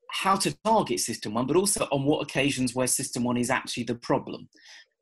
how 0.10 0.36
to 0.36 0.58
target 0.63 0.99
system 0.99 1.36
one, 1.36 1.45
but 1.45 1.56
also 1.56 1.88
on 1.91 2.06
what 2.06 2.23
occasions 2.23 2.73
where 2.73 2.88
system 2.88 3.23
one 3.23 3.38
is 3.38 3.51
actually 3.51 3.84
the 3.84 3.95
problem 3.95 4.49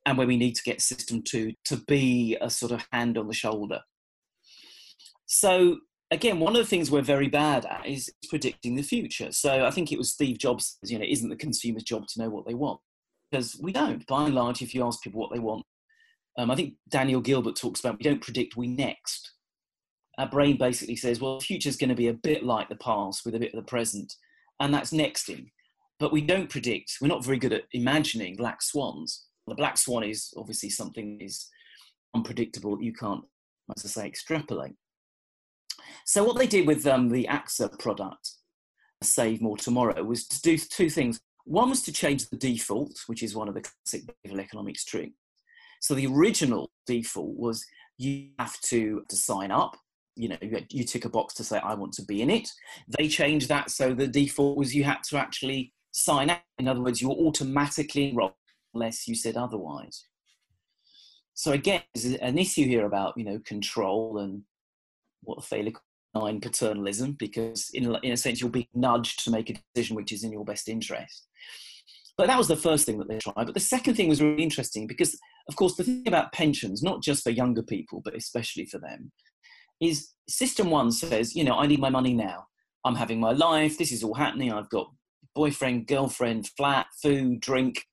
and 0.06 0.18
where 0.18 0.28
we 0.28 0.36
need 0.36 0.56
to 0.56 0.64
get 0.64 0.82
system 0.82 1.22
two 1.22 1.54
to 1.64 1.78
be 1.88 2.38
a 2.42 2.50
sort 2.50 2.72
of 2.72 2.86
hand 2.92 3.18
on 3.18 3.28
the 3.28 3.34
shoulder 3.34 3.80
so 5.26 5.78
again, 6.12 6.40
one 6.40 6.56
of 6.56 6.62
the 6.62 6.68
things 6.68 6.92
we're 6.92 7.02
very 7.02 7.28
bad 7.28 7.66
at 7.66 7.86
is 7.86 8.12
predicting 8.30 8.76
the 8.76 8.84
future. 8.84 9.32
So 9.32 9.66
I 9.66 9.72
think 9.72 9.92
it 9.92 9.98
was 9.98 10.14
Steve 10.14 10.38
Jobs, 10.38 10.78
you 10.84 11.00
know, 11.00 11.06
isn't 11.08 11.30
the 11.30 11.36
consumer's 11.36 11.84
job 11.84 12.08
to 12.08 12.22
know 12.22 12.30
what 12.30 12.46
they 12.46 12.54
want? 12.54 12.80
Because 13.32 13.58
we 13.62 13.72
don't. 13.72 14.06
By 14.08 14.26
and 14.26 14.36
large, 14.36 14.62
if 14.62 14.74
you 14.74 14.86
ask 14.86 15.02
people 15.02 15.20
what 15.20 15.32
they 15.34 15.40
want, 15.40 15.66
um, 16.38 16.52
I 16.52 16.56
think 16.56 16.76
Daniel 16.90 17.22
Gilbert 17.22 17.56
talks 17.56 17.80
about 17.80 17.98
we 17.98 18.04
don't 18.04 18.22
predict, 18.22 18.58
we 18.58 18.68
next. 18.68 19.32
Our 20.18 20.30
brain 20.30 20.58
basically 20.58 20.96
says, 20.96 21.20
well, 21.20 21.40
the 21.40 21.46
future 21.46 21.70
is 21.70 21.78
going 21.78 21.90
to 21.90 21.96
be 21.96 22.08
a 22.08 22.14
bit 22.14 22.44
like 22.44 22.70
the 22.70 22.78
past 22.78 23.26
with 23.26 23.36
a 23.36 23.40
bit 23.40 23.54
of 23.54 23.60
the 23.60 23.70
present, 23.70 24.14
and 24.60 24.74
that's 24.74 24.92
nexting. 24.92 25.48
But 26.00 26.12
we 26.12 26.22
don't 26.22 26.50
predict. 26.50 26.98
We're 27.02 27.08
not 27.08 27.26
very 27.26 27.38
good 27.38 27.54
at 27.54 27.64
imagining 27.72 28.36
black 28.36 28.62
swans. 28.62 29.26
The 29.48 29.56
black 29.56 29.78
swan 29.78 30.04
is 30.04 30.34
obviously 30.38 30.70
something 30.70 31.18
that 31.18 31.26
is 31.26 31.48
unpredictable. 32.14 32.82
You 32.82 32.94
can't, 32.94 33.24
as 33.76 33.86
I 33.86 33.88
say, 33.88 34.08
extrapolate. 34.08 34.76
So 36.06 36.24
what 36.24 36.38
they 36.38 36.48
did 36.48 36.68
with 36.68 36.86
um, 36.88 37.10
the 37.10 37.28
AXA 37.30 37.78
product, 37.80 38.32
Save 39.02 39.42
More 39.42 39.58
Tomorrow, 39.58 40.04
was 40.04 40.28
to 40.28 40.42
do 40.42 40.58
two 40.58 40.90
things. 40.90 41.20
One 41.46 41.70
was 41.70 41.82
to 41.84 41.94
change 41.94 42.30
the 42.30 42.38
default, 42.38 43.00
which 43.08 43.24
is 43.24 43.36
one 43.36 43.48
of 43.48 43.54
the 43.54 43.62
classic 43.62 44.10
behavioral 44.26 44.40
economics 44.40 44.86
tricks. 44.86 45.14
So 45.82 45.94
the 45.94 46.08
original 46.08 46.72
default 46.88 47.38
was 47.38 47.64
you 47.98 48.30
have 48.40 48.60
to, 48.62 49.04
to 49.08 49.16
sign 49.16 49.52
up. 49.52 49.78
You 50.16 50.30
know, 50.30 50.38
you, 50.42 50.66
you 50.70 50.84
tick 50.84 51.06
a 51.06 51.10
box 51.10 51.34
to 51.36 51.44
say, 51.44 51.60
I 51.60 51.74
want 51.76 51.94
to 51.94 52.06
be 52.06 52.22
in 52.22 52.30
it. 52.30 52.50
They 52.98 53.08
changed 53.08 53.50
that 53.50 53.70
so 53.70 53.94
the 53.94 54.08
default 54.08 54.58
was 54.58 54.74
you 54.74 54.84
had 54.84 55.04
to 55.10 55.18
actually 55.18 55.74
sign 55.92 56.30
up. 56.30 56.42
In 56.58 56.68
other 56.68 56.82
words, 56.82 57.02
you're 57.02 57.12
automatically 57.12 58.10
enrolled 58.10 58.34
unless 58.74 59.08
you 59.08 59.16
said 59.16 59.38
otherwise. 59.38 60.06
So 61.34 61.52
again, 61.52 61.82
there's 61.94 62.16
an 62.16 62.38
issue 62.38 62.66
here 62.66 62.86
about 62.86 63.18
you 63.18 63.26
know 63.26 63.40
control 63.46 64.20
and 64.20 64.44
what 65.26 65.44
Thaler 65.44 65.72
nine 66.14 66.40
paternalism, 66.40 67.18
because 67.18 67.70
in 67.74 67.94
in 68.04 68.14
a 68.14 68.18
sense 68.18 68.40
you'll 68.40 68.50
be 68.50 68.70
nudged 68.74 69.24
to 69.24 69.32
make 69.32 69.50
a 69.50 69.56
decision 69.74 69.96
which 69.96 70.12
is 70.12 70.24
in 70.24 70.32
your 70.32 70.46
best 70.46 70.70
interest. 70.70 71.28
But 72.18 72.28
that 72.28 72.38
was 72.38 72.48
the 72.48 72.56
first 72.56 72.86
thing 72.86 72.98
that 73.00 73.10
they 73.10 73.18
tried. 73.18 73.34
But 73.36 73.54
the 73.54 73.60
second 73.60 73.96
thing 73.96 74.08
was 74.08 74.22
really 74.22 74.42
interesting 74.42 74.88
because, 74.88 75.20
of 75.50 75.58
course, 75.58 75.76
the 75.76 75.84
thing 75.84 76.08
about 76.08 76.32
pensions, 76.32 76.82
not 76.82 77.04
just 77.04 77.24
for 77.24 77.30
younger 77.30 77.62
people, 77.62 78.02
but 78.06 78.16
especially 78.16 78.66
for 78.66 78.80
them, 78.80 79.12
is 79.82 80.14
system 80.30 80.70
one 80.70 80.94
says, 80.94 81.36
you 81.36 81.44
know, 81.44 81.58
I 81.58 81.68
need 81.68 81.82
my 81.82 81.90
money 81.90 82.14
now. 82.14 82.46
I'm 82.86 82.96
having 82.96 83.20
my 83.20 83.32
life. 83.32 83.78
This 83.78 83.92
is 83.92 84.02
all 84.02 84.14
happening. 84.14 84.54
I've 84.54 84.70
got 84.70 84.90
boyfriend, 85.34 85.88
girlfriend, 85.88 86.48
flat, 86.56 86.86
food, 87.02 87.42
drink, 87.42 87.84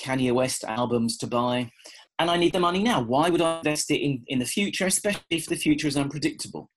Kanye 0.00 0.32
West 0.32 0.62
albums 0.62 1.16
to 1.18 1.26
buy 1.26 1.70
and 2.18 2.30
I 2.30 2.36
need 2.36 2.52
the 2.52 2.60
money 2.60 2.82
now. 2.82 3.02
Why 3.02 3.28
would 3.28 3.40
I 3.40 3.58
invest 3.58 3.90
it 3.90 4.00
in, 4.00 4.22
in 4.28 4.38
the 4.38 4.44
future, 4.44 4.86
especially 4.86 5.22
if 5.30 5.46
the 5.46 5.56
future 5.56 5.88
is 5.88 5.96
unpredictable? 5.96 6.70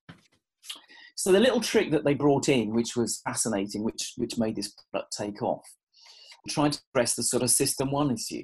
So 1.17 1.31
the 1.31 1.39
little 1.39 1.61
trick 1.61 1.89
that 1.91 2.05
they 2.05 2.13
brought 2.13 2.47
in, 2.47 2.75
which 2.75 2.95
was 2.95 3.21
fascinating, 3.25 3.83
which 3.83 4.13
which 4.17 4.37
made 4.37 4.55
this 4.55 4.75
product 4.91 5.17
take 5.17 5.41
off, 5.41 5.67
trying 6.47 6.69
to 6.69 6.79
address 6.93 7.15
the 7.15 7.23
sort 7.23 7.41
of 7.41 7.49
system 7.49 7.91
one 7.91 8.11
issue. 8.11 8.43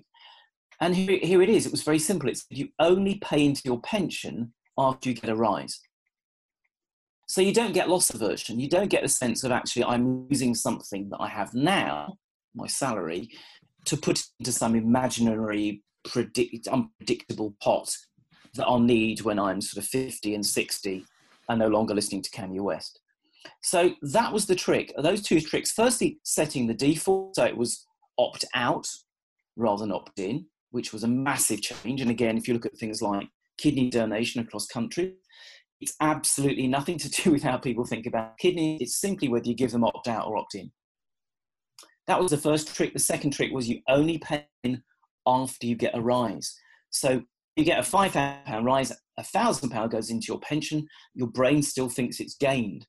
And 0.81 0.95
here, 0.95 1.19
here 1.21 1.43
it 1.43 1.49
is. 1.49 1.67
It 1.67 1.71
was 1.71 1.83
very 1.83 1.99
simple. 1.99 2.29
It's 2.29 2.45
you 2.49 2.69
only 2.79 3.19
pay 3.19 3.45
into 3.45 3.61
your 3.63 3.79
pension 3.81 4.53
after 4.75 5.09
you 5.09 5.15
get 5.15 5.29
a 5.29 5.35
rise. 5.35 5.79
So 7.27 7.41
you 7.41 7.53
don't 7.53 7.73
get 7.73 7.89
loss 7.89 8.09
aversion. 8.09 8.59
You 8.59 8.67
don't 8.67 8.89
get 8.89 9.03
a 9.03 9.07
sense 9.07 9.43
of 9.43 9.51
actually 9.51 9.83
I'm 9.83 10.27
losing 10.27 10.55
something 10.55 11.09
that 11.09 11.19
I 11.19 11.27
have 11.27 11.53
now, 11.53 12.17
my 12.55 12.65
salary, 12.65 13.29
to 13.85 13.97
put 13.97 14.23
into 14.39 14.51
some 14.51 14.75
imaginary 14.75 15.83
predict 16.05 16.67
unpredictable 16.67 17.55
pot 17.61 17.95
that 18.55 18.65
I'll 18.65 18.79
need 18.79 19.21
when 19.21 19.37
I'm 19.37 19.61
sort 19.61 19.83
of 19.83 19.89
50 19.89 20.33
and 20.33 20.45
60 20.45 21.05
and 21.53 21.59
no 21.59 21.67
longer 21.67 21.93
listening 21.93 22.21
to 22.23 22.31
Kanye 22.31 22.59
West. 22.59 22.99
So 23.61 23.91
that 24.01 24.33
was 24.33 24.45
the 24.45 24.55
trick. 24.55 24.93
Those 24.97 25.21
two 25.21 25.39
tricks. 25.39 25.71
Firstly, 25.71 26.19
setting 26.23 26.67
the 26.67 26.73
default 26.73 27.35
so 27.35 27.45
it 27.45 27.55
was 27.55 27.85
opt 28.17 28.45
out 28.53 28.87
rather 29.55 29.83
than 29.83 29.91
opt 29.91 30.19
in, 30.19 30.45
which 30.71 30.91
was 30.91 31.03
a 31.03 31.07
massive 31.07 31.61
change. 31.61 32.01
And 32.01 32.09
again, 32.09 32.37
if 32.37 32.47
you 32.47 32.53
look 32.53 32.65
at 32.65 32.77
things 32.77 33.01
like 33.01 33.27
kidney 33.57 33.89
donation 33.89 34.41
across 34.41 34.65
country, 34.65 35.15
it's 35.79 35.95
absolutely 36.01 36.67
nothing 36.67 36.97
to 36.97 37.09
do 37.23 37.31
with 37.31 37.43
how 37.43 37.57
people 37.57 37.85
think 37.85 38.05
about 38.05 38.37
kidney. 38.37 38.77
It's 38.81 38.99
simply 38.99 39.27
whether 39.27 39.47
you 39.47 39.55
give 39.55 39.71
them 39.71 39.83
opt 39.83 40.07
out 40.07 40.27
or 40.27 40.37
opt 40.37 40.55
in. 40.55 40.71
That 42.07 42.19
was 42.19 42.31
the 42.31 42.37
first 42.37 42.75
trick. 42.75 42.93
The 42.93 42.99
second 42.99 43.31
trick 43.31 43.51
was 43.51 43.69
you 43.69 43.79
only 43.87 44.17
pay 44.17 44.47
in 44.63 44.81
after 45.25 45.67
you 45.67 45.75
get 45.75 45.95
a 45.95 46.01
rise. 46.01 46.53
So 46.89 47.21
you 47.55 47.63
get 47.63 47.79
a 47.79 47.83
five 47.83 48.13
pound 48.13 48.65
rise, 48.65 48.91
a 49.17 49.23
thousand 49.23 49.69
pound 49.69 49.91
goes 49.91 50.09
into 50.09 50.27
your 50.27 50.39
pension, 50.39 50.87
your 51.13 51.27
brain 51.27 51.61
still 51.61 51.89
thinks 51.89 52.19
it's 52.19 52.35
gained. 52.35 52.85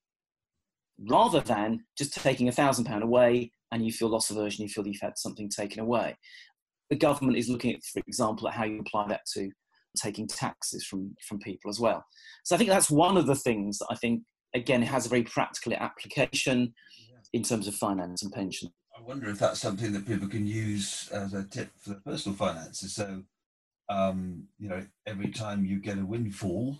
Rather 1.10 1.40
than 1.40 1.80
just 1.98 2.14
taking 2.14 2.48
a 2.48 2.52
thousand 2.52 2.84
pound 2.84 3.02
away 3.02 3.50
and 3.72 3.84
you 3.84 3.92
feel 3.92 4.08
loss 4.08 4.30
aversion, 4.30 4.62
you 4.62 4.68
feel 4.68 4.86
you've 4.86 5.00
had 5.00 5.18
something 5.18 5.48
taken 5.48 5.80
away. 5.80 6.16
The 6.90 6.96
government 6.96 7.36
is 7.36 7.48
looking 7.48 7.74
at, 7.74 7.82
for 7.82 8.00
example, 8.06 8.48
at 8.48 8.54
how 8.54 8.64
you 8.64 8.80
apply 8.80 9.08
that 9.08 9.22
to 9.34 9.50
taking 9.96 10.26
taxes 10.26 10.84
from, 10.84 11.14
from 11.26 11.38
people 11.38 11.70
as 11.70 11.80
well. 11.80 12.04
So 12.44 12.54
I 12.54 12.58
think 12.58 12.70
that's 12.70 12.90
one 12.90 13.16
of 13.16 13.26
the 13.26 13.34
things 13.34 13.78
that 13.78 13.86
I 13.90 13.96
think, 13.96 14.22
again, 14.54 14.82
it 14.82 14.88
has 14.88 15.06
a 15.06 15.08
very 15.08 15.22
practical 15.22 15.72
application 15.74 16.72
in 17.32 17.42
terms 17.42 17.66
of 17.66 17.74
finance 17.74 18.22
and 18.22 18.32
pension. 18.32 18.70
I 18.96 19.02
wonder 19.02 19.28
if 19.28 19.38
that's 19.38 19.60
something 19.60 19.92
that 19.92 20.06
people 20.06 20.28
can 20.28 20.46
use 20.46 21.08
as 21.12 21.34
a 21.34 21.44
tip 21.44 21.70
for 21.80 21.90
their 21.90 22.00
personal 22.04 22.36
finances. 22.36 22.94
So, 22.94 23.24
um, 23.88 24.44
you 24.58 24.68
know, 24.68 24.84
every 25.06 25.30
time 25.30 25.64
you 25.64 25.80
get 25.80 25.98
a 25.98 26.04
windfall, 26.04 26.78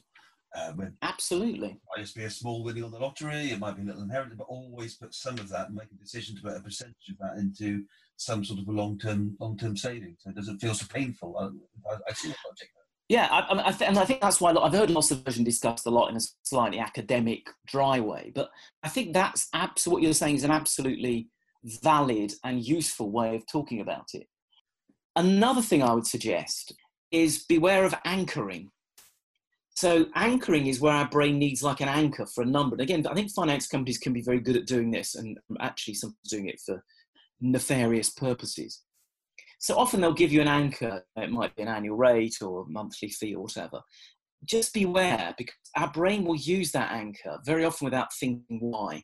uh, 0.57 0.73
absolutely, 1.03 1.69
it 1.69 1.81
might 1.97 2.03
just 2.03 2.15
be 2.15 2.25
a 2.25 2.31
small 2.31 2.63
winning 2.63 2.85
on 2.85 2.93
the 2.93 2.99
lottery. 2.99 3.51
It 3.51 3.59
might 3.59 3.77
be 3.77 3.83
a 3.83 3.87
little 3.87 4.03
inheritance, 4.03 4.37
but 4.39 4.47
always 4.49 4.95
put 4.95 5.13
some 5.13 5.39
of 5.39 5.49
that 5.49 5.67
and 5.67 5.75
make 5.77 5.91
a 5.93 6.03
decision 6.03 6.37
to 6.37 6.43
put 6.43 6.57
a 6.57 6.61
percentage 6.61 7.09
of 7.11 7.19
that 7.19 7.39
into 7.39 7.85
some 8.17 8.45
sort 8.45 8.61
of 8.61 8.69
a 8.69 8.73
long-term 8.73 9.37
long-term 9.41 9.77
saving, 9.77 10.17
so 10.19 10.31
it 10.31 10.37
doesn't 10.37 10.61
feel 10.61 10.75
so 10.75 10.87
painful. 10.93 11.37
I, 11.39 11.95
I 12.09 12.13
see 12.13 12.29
the 12.29 12.37
logic. 12.47 12.69
Yeah, 13.09 13.29
I, 13.31 13.69
I 13.69 13.73
th- 13.73 13.89
and 13.89 13.99
I 13.99 14.05
think 14.07 14.21
that's 14.21 14.41
why 14.41 14.53
I've 14.53 14.73
heard 14.73 14.91
loss 14.91 15.11
aversion 15.11 15.45
discussed 15.45 15.87
a 15.87 15.91
lot 15.91 16.09
in 16.09 16.17
a 16.17 16.21
slightly 16.43 16.79
academic, 16.79 17.47
dry 17.67 18.01
way. 18.01 18.33
But 18.35 18.49
I 18.83 18.89
think 18.89 19.13
that's 19.13 19.49
abs- 19.53 19.87
what 19.87 20.03
you're 20.03 20.15
saying 20.15 20.37
is 20.37 20.45
an 20.45 20.51
absolutely 20.51 21.29
valid 21.65 22.33
and 22.45 22.67
useful 22.67 23.11
way 23.11 23.37
of 23.37 23.47
talking 23.47 23.81
about 23.81 24.15
it. 24.15 24.27
Another 25.17 25.61
thing 25.63 25.83
I 25.83 25.93
would 25.93 26.07
suggest 26.07 26.75
is 27.15 27.45
beware 27.45 27.85
of 27.85 27.95
anchoring. 28.05 28.71
So, 29.77 30.07
anchoring 30.15 30.67
is 30.67 30.81
where 30.81 30.93
our 30.93 31.09
brain 31.09 31.39
needs 31.39 31.63
like 31.63 31.81
an 31.81 31.89
anchor 31.89 32.27
for 32.27 32.43
a 32.43 32.47
number. 32.47 32.75
And 32.75 32.81
again, 32.81 33.07
I 33.07 33.15
think 33.15 33.33
finance 33.33 33.67
companies 33.67 33.99
can 33.99 34.13
be 34.13 34.23
very 34.23 34.41
good 34.41 34.57
at 34.57 34.67
doing 34.67 34.91
this, 34.91 35.15
and 35.15 35.39
actually, 35.61 35.95
sometimes 35.95 36.31
doing 36.31 36.49
it 36.49 36.61
for 36.65 36.83
nefarious 37.41 38.11
purposes. 38.11 38.83
So, 39.59 39.77
often 39.77 40.01
they'll 40.01 40.13
give 40.13 40.33
you 40.33 40.41
an 40.41 40.49
anchor, 40.49 41.05
it 41.17 41.31
might 41.31 41.55
be 41.57 41.63
an 41.63 41.69
annual 41.69 41.97
rate 41.97 42.37
or 42.43 42.63
a 42.63 42.69
monthly 42.69 43.09
fee 43.09 43.35
or 43.35 43.43
whatever. 43.45 43.81
Just 44.45 44.75
beware 44.75 45.35
because 45.39 45.55
our 45.77 45.91
brain 45.91 46.25
will 46.25 46.37
use 46.37 46.71
that 46.73 46.93
anchor 46.93 47.39
very 47.47 47.65
often 47.65 47.87
without 47.87 48.13
thinking 48.13 48.59
why. 48.61 49.03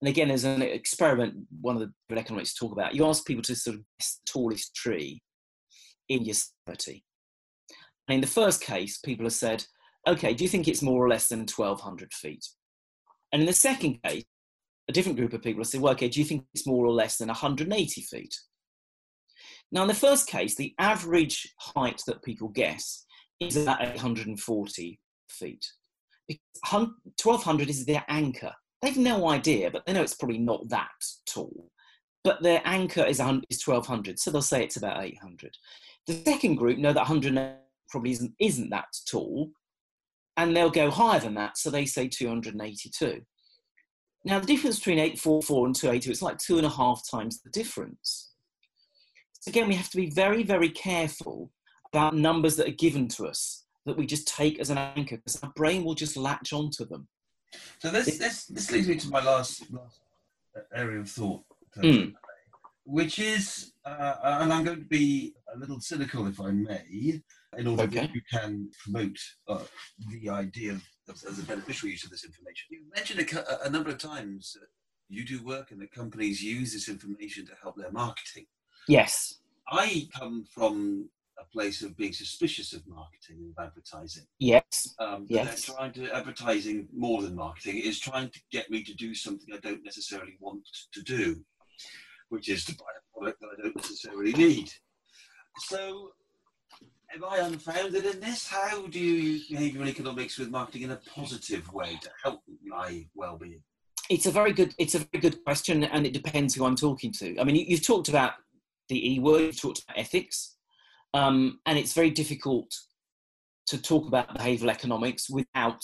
And 0.00 0.08
again, 0.08 0.30
as 0.30 0.44
an 0.44 0.60
experiment, 0.60 1.34
one 1.60 1.80
of 1.80 1.88
the 2.08 2.18
economics 2.18 2.54
talk 2.54 2.72
about, 2.72 2.94
you 2.94 3.06
ask 3.06 3.24
people 3.24 3.44
to 3.44 3.54
sort 3.54 3.76
of 3.76 3.82
guess 3.98 4.16
the 4.16 4.32
tallest 4.32 4.74
tree 4.74 5.22
in 6.08 6.24
Yosemite. 6.24 7.04
And 8.08 8.16
in 8.16 8.20
the 8.20 8.26
first 8.26 8.60
case, 8.60 8.98
people 8.98 9.24
have 9.24 9.32
said, 9.32 9.64
okay, 10.06 10.34
do 10.34 10.44
you 10.44 10.48
think 10.50 10.68
it's 10.68 10.82
more 10.82 11.04
or 11.04 11.08
less 11.08 11.28
than 11.28 11.40
1,200 11.40 12.12
feet? 12.12 12.46
And 13.32 13.42
in 13.42 13.46
the 13.46 13.52
second 13.52 14.02
case, 14.04 14.24
a 14.88 14.92
different 14.92 15.16
group 15.16 15.32
of 15.32 15.42
people 15.42 15.60
have 15.60 15.68
said, 15.68 15.80
well, 15.80 15.94
okay, 15.94 16.08
do 16.08 16.20
you 16.20 16.26
think 16.26 16.44
it's 16.52 16.66
more 16.66 16.84
or 16.84 16.92
less 16.92 17.16
than 17.16 17.28
180 17.28 18.00
feet? 18.02 18.34
Now, 19.72 19.82
in 19.82 19.88
the 19.88 19.94
first 19.94 20.26
case, 20.28 20.54
the 20.54 20.74
average 20.78 21.52
height 21.58 22.02
that 22.06 22.22
people 22.22 22.48
guess 22.48 23.06
is 23.40 23.56
about 23.56 23.82
840 23.82 25.00
feet. 25.30 25.66
1,200 26.68 27.70
is 27.70 27.86
their 27.86 28.04
anchor. 28.08 28.52
They've 28.82 28.96
no 28.96 29.30
idea, 29.30 29.70
but 29.70 29.86
they 29.86 29.94
know 29.94 30.02
it's 30.02 30.14
probably 30.14 30.38
not 30.38 30.68
that 30.68 30.90
tall. 31.26 31.70
But 32.22 32.42
their 32.42 32.62
anchor 32.64 33.04
is 33.04 33.18
1200, 33.18 34.18
so 34.18 34.30
they'll 34.30 34.42
say 34.42 34.62
it's 34.62 34.76
about 34.76 35.02
800. 35.02 35.56
The 36.06 36.22
second 36.24 36.56
group 36.56 36.78
know 36.78 36.92
that 36.92 37.08
100 37.08 37.56
probably 37.88 38.12
isn't, 38.12 38.34
isn't 38.38 38.70
that 38.70 38.86
tall, 39.10 39.50
and 40.36 40.56
they'll 40.56 40.70
go 40.70 40.90
higher 40.90 41.20
than 41.20 41.34
that, 41.34 41.56
so 41.56 41.70
they 41.70 41.86
say 41.86 42.08
282. 42.08 43.22
Now, 44.24 44.40
the 44.40 44.46
difference 44.46 44.78
between 44.78 44.98
844 44.98 45.66
and 45.66 45.74
282 45.74 46.10
is 46.10 46.22
like 46.22 46.38
two 46.38 46.56
and 46.56 46.66
a 46.66 46.70
half 46.70 47.02
times 47.10 47.40
the 47.40 47.50
difference. 47.50 48.32
So 49.40 49.50
again, 49.50 49.68
we 49.68 49.74
have 49.74 49.90
to 49.90 49.96
be 49.96 50.10
very, 50.10 50.42
very 50.42 50.70
careful 50.70 51.50
about 51.92 52.16
numbers 52.16 52.56
that 52.56 52.68
are 52.68 52.72
given 52.72 53.06
to 53.08 53.26
us 53.26 53.64
that 53.84 53.96
we 53.96 54.06
just 54.06 54.26
take 54.26 54.58
as 54.58 54.70
an 54.70 54.78
anchor 54.78 55.16
because 55.16 55.38
our 55.42 55.52
brain 55.54 55.84
will 55.84 55.94
just 55.94 56.16
latch 56.16 56.52
onto 56.54 56.86
them. 56.86 57.06
So 57.78 57.90
this 57.90 58.18
this 58.18 58.46
this 58.46 58.72
leads 58.72 58.88
me 58.88 58.96
to 58.96 59.10
my 59.10 59.22
last, 59.22 59.70
last 59.70 60.00
area 60.74 61.00
of 61.00 61.10
thought, 61.10 61.44
mm. 61.76 62.12
which 62.84 63.18
is, 63.18 63.73
uh, 63.84 64.40
and 64.40 64.52
I'm 64.52 64.64
going 64.64 64.78
to 64.78 64.84
be 64.84 65.34
a 65.54 65.58
little 65.58 65.80
cynical, 65.80 66.26
if 66.26 66.40
I 66.40 66.50
may, 66.50 67.20
in 67.56 67.66
order 67.66 67.84
okay. 67.84 68.00
that 68.00 68.14
you 68.14 68.22
can 68.32 68.70
promote 68.82 69.18
uh, 69.48 69.60
the 70.10 70.30
idea 70.30 70.72
of, 71.08 71.22
of, 71.26 71.36
the 71.36 71.42
beneficial 71.42 71.88
use 71.88 72.04
of 72.04 72.10
this 72.10 72.24
information. 72.24 72.66
You 72.70 72.82
mentioned 72.94 73.20
a, 73.20 73.66
a 73.66 73.70
number 73.70 73.90
of 73.90 73.98
times 73.98 74.56
that 74.58 74.68
you 75.08 75.24
do 75.24 75.44
work 75.44 75.70
and 75.70 75.80
that 75.82 75.92
companies 75.92 76.42
use 76.42 76.72
this 76.72 76.88
information 76.88 77.46
to 77.46 77.52
help 77.62 77.76
their 77.76 77.92
marketing. 77.92 78.46
Yes. 78.88 79.40
I 79.68 80.08
come 80.18 80.44
from 80.52 81.08
a 81.38 81.44
place 81.52 81.82
of 81.82 81.96
being 81.96 82.12
suspicious 82.12 82.72
of 82.72 82.86
marketing 82.86 83.38
and 83.38 83.54
advertising. 83.58 84.24
Yes. 84.38 84.94
Um, 84.98 85.26
yes. 85.28 85.66
They're 85.66 85.76
trying 85.76 85.92
to 85.94 86.14
advertising 86.14 86.88
more 86.94 87.22
than 87.22 87.34
marketing 87.34 87.78
is 87.78 87.98
trying 87.98 88.30
to 88.30 88.40
get 88.50 88.70
me 88.70 88.82
to 88.84 88.94
do 88.94 89.14
something 89.14 89.52
I 89.52 89.58
don't 89.58 89.84
necessarily 89.84 90.36
want 90.40 90.62
to 90.92 91.02
do, 91.02 91.44
which 92.34 92.48
is 92.48 92.64
to 92.66 92.74
buy 92.76 92.84
a 92.98 93.18
product 93.18 93.40
that 93.40 93.48
I 93.56 93.62
don't 93.62 93.76
necessarily 93.76 94.32
need. 94.32 94.70
So, 95.58 96.10
am 97.14 97.24
I 97.24 97.38
unfounded 97.38 98.04
in 98.04 98.20
this? 98.20 98.46
How 98.46 98.86
do 98.86 98.98
you 98.98 99.14
use 99.14 99.48
behavioural 99.48 99.88
economics 99.88 100.38
with 100.38 100.50
marketing 100.50 100.82
in 100.82 100.90
a 100.90 101.00
positive 101.14 101.72
way 101.72 101.98
to 102.02 102.10
help 102.22 102.42
my 102.64 103.06
well-being? 103.14 103.62
It's 104.10 104.26
a 104.26 104.30
very 104.30 104.52
good. 104.52 104.74
It's 104.78 104.94
a 104.94 104.98
very 104.98 105.20
good 105.20 105.42
question, 105.44 105.84
and 105.84 106.04
it 106.06 106.12
depends 106.12 106.54
who 106.54 106.66
I'm 106.66 106.76
talking 106.76 107.12
to. 107.12 107.38
I 107.38 107.44
mean, 107.44 107.56
you, 107.56 107.64
you've 107.66 107.86
talked 107.86 108.08
about 108.08 108.32
the 108.88 109.14
E 109.14 109.18
word. 109.18 109.42
You've 109.42 109.60
talked 109.60 109.82
about 109.82 109.98
ethics 109.98 110.54
um, 111.14 111.60
and 111.64 111.78
it's 111.78 111.94
very 111.94 112.10
difficult 112.10 112.74
to 113.68 113.80
talk 113.80 114.06
about 114.08 114.36
behavioral 114.36 114.70
economics 114.70 115.30
without 115.30 115.82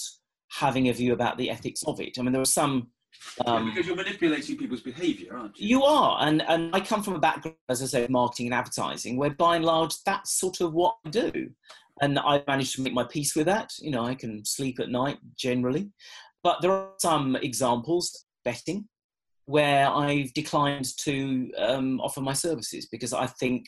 having 0.58 0.88
a 0.88 0.92
view 0.92 1.12
about 1.12 1.38
the 1.38 1.48
ethics 1.48 1.82
of 1.86 2.00
it. 2.00 2.18
I 2.18 2.22
mean, 2.22 2.32
there 2.32 2.42
are 2.42 2.44
some 2.44 2.88
Um, 3.46 3.66
yeah, 3.66 3.74
because 3.74 3.86
you're 3.86 3.96
manipulating 3.96 4.56
people's 4.56 4.80
behaviour, 4.80 5.36
aren't 5.36 5.58
you? 5.58 5.68
You 5.68 5.82
are, 5.84 6.18
and 6.20 6.42
and 6.42 6.74
I 6.74 6.80
come 6.80 7.02
from 7.02 7.14
a 7.14 7.18
background, 7.18 7.56
as 7.68 7.82
I 7.82 7.86
said, 7.86 8.10
marketing 8.10 8.46
and 8.46 8.54
advertising, 8.54 9.16
where 9.16 9.30
by 9.30 9.56
and 9.56 9.64
large 9.64 9.94
that's 10.04 10.38
sort 10.38 10.60
of 10.60 10.72
what 10.72 10.96
I 11.04 11.10
do, 11.10 11.50
and 12.00 12.18
I 12.18 12.42
managed 12.46 12.76
to 12.76 12.82
make 12.82 12.92
my 12.92 13.04
peace 13.04 13.34
with 13.34 13.46
that. 13.46 13.72
You 13.80 13.90
know, 13.90 14.04
I 14.04 14.14
can 14.14 14.44
sleep 14.44 14.80
at 14.80 14.90
night 14.90 15.18
generally, 15.36 15.90
but 16.42 16.60
there 16.60 16.72
are 16.72 16.90
some 16.98 17.36
examples, 17.36 18.24
betting, 18.44 18.88
where 19.46 19.88
I've 19.88 20.32
declined 20.34 20.96
to 20.98 21.50
um, 21.58 22.00
offer 22.00 22.20
my 22.20 22.32
services 22.32 22.86
because 22.90 23.12
I 23.12 23.26
think 23.26 23.66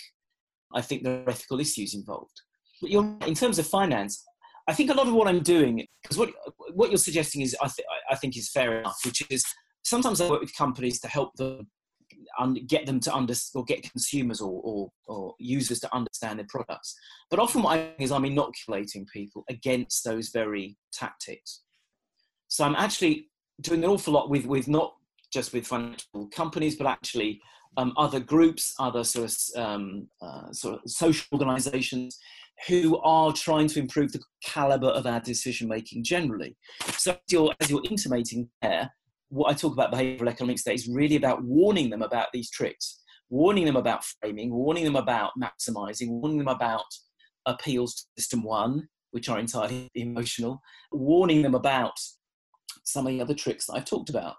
I 0.75 0.81
think 0.81 1.03
there 1.03 1.23
are 1.25 1.31
ethical 1.31 1.61
issues 1.61 1.95
involved. 1.95 2.41
But 2.81 2.91
in 2.91 3.35
terms 3.35 3.59
of 3.59 3.67
finance, 3.67 4.25
I 4.69 4.75
think 4.75 4.91
a 4.91 4.95
lot 4.95 5.09
of 5.09 5.15
what 5.15 5.29
I'm 5.29 5.43
doing, 5.43 5.87
because 6.03 6.19
what 6.19 6.31
what 6.75 6.91
you're 6.91 6.99
suggesting 6.99 7.43
is, 7.43 7.57
I, 7.61 7.67
th- 7.67 7.87
I 8.11 8.15
think 8.15 8.37
is 8.37 8.51
fair 8.51 8.79
enough, 8.79 8.99
which 9.05 9.23
is 9.31 9.45
sometimes 9.83 10.21
I 10.21 10.31
work 10.31 10.41
with 10.41 10.57
companies 10.57 11.01
to 11.01 11.09
help 11.09 11.35
them 11.37 11.69
get 12.67 12.87
them 12.87 13.01
to 13.01 13.13
understand 13.13 13.61
or 13.61 13.65
get 13.65 13.91
consumers 13.91 14.41
or, 14.41 14.61
or, 14.63 14.91
or, 15.07 15.35
users 15.39 15.81
to 15.81 15.95
understand 15.95 16.39
their 16.39 16.47
products. 16.49 16.95
But 17.31 17.41
often 17.41 17.63
what 17.63 17.79
I 17.79 17.83
think 17.83 18.01
is 18.01 18.13
I'm 18.13 18.25
inoculating 18.25 19.07
people 19.13 19.45
against 19.51 20.05
those 20.05 20.31
very 20.31 20.77
tactics. 20.93 21.63
So 22.49 22.65
I'm 22.65 22.77
actually 22.77 23.29
doing 23.61 23.83
an 23.85 23.91
awful 23.91 24.15
lot 24.15 24.31
with 24.31 24.47
with 24.47 24.69
not 24.69 24.95
just 25.33 25.53
with 25.53 25.67
financial 25.67 26.29
companies, 26.35 26.77
but 26.77 26.87
actually 26.87 27.41
um, 27.77 27.95
other 27.97 28.21
groups, 28.21 28.75
other 28.79 29.03
sort 29.03 29.31
of, 29.31 29.63
um, 29.63 30.09
uh, 30.21 30.53
sort 30.53 30.75
of 30.75 30.91
social 30.91 31.27
organisations 31.33 32.19
who 32.69 32.99
are 32.99 33.33
trying 33.33 33.67
to 33.69 33.81
improve 33.81 34.13
the 34.13 34.23
caliber 34.45 34.89
of 34.89 35.07
our 35.07 35.21
decision 35.21 35.69
making 35.69 36.05
generally. 36.05 36.57
So, 36.97 37.13
as 37.13 37.19
you're, 37.31 37.53
as 37.61 37.71
you're 37.71 37.83
intimating 37.89 38.49
there, 38.61 38.91
what 39.29 39.51
I 39.51 39.55
talk 39.55 39.73
about 39.73 39.93
behavioral 39.93 40.29
economics 40.29 40.63
today 40.63 40.75
is 40.75 40.89
really 40.89 41.17
about 41.17 41.43
warning 41.43 41.91
them 41.91 42.03
about 42.03 42.29
these 42.33 42.51
tricks, 42.51 43.01
warning 43.31 43.65
them 43.65 43.77
about 43.77 44.05
framing, 44.05 44.53
warning 44.53 44.85
them 44.85 44.97
about 44.97 45.33
maximizing, 45.43 46.09
warning 46.09 46.39
them 46.39 46.49
about 46.49 46.85
appeals 47.47 47.95
to 47.95 48.03
system 48.19 48.43
one, 48.43 48.89
which 49.13 49.29
are 49.29 49.39
entirely 49.39 49.89
emotional, 49.95 50.61
warning 50.93 51.43
them 51.43 51.55
about 51.55 51.95
some 52.85 53.07
of 53.07 53.13
the 53.13 53.21
other 53.21 53.35
tricks 53.35 53.67
that 53.67 53.75
I've 53.75 53.85
talked 53.85 54.11
about. 54.11 54.37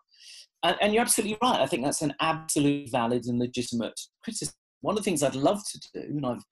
And, 0.64 0.78
and, 0.80 0.94
you're 0.94 1.02
absolutely 1.02 1.38
right. 1.42 1.60
I 1.60 1.66
think 1.66 1.84
that's 1.84 2.02
an 2.02 2.14
absolutely 2.22 2.88
valid 2.90 3.26
and 3.26 3.40
legitimate 3.40 4.00
criticism. 4.24 4.54
One 4.82 4.94
of 4.94 4.98
the 4.98 5.04
things 5.04 5.24
I'd 5.24 5.36
love 5.36 5.62
to 5.72 5.80
do, 5.94 6.02
and 6.02 6.26
I've 6.26 6.44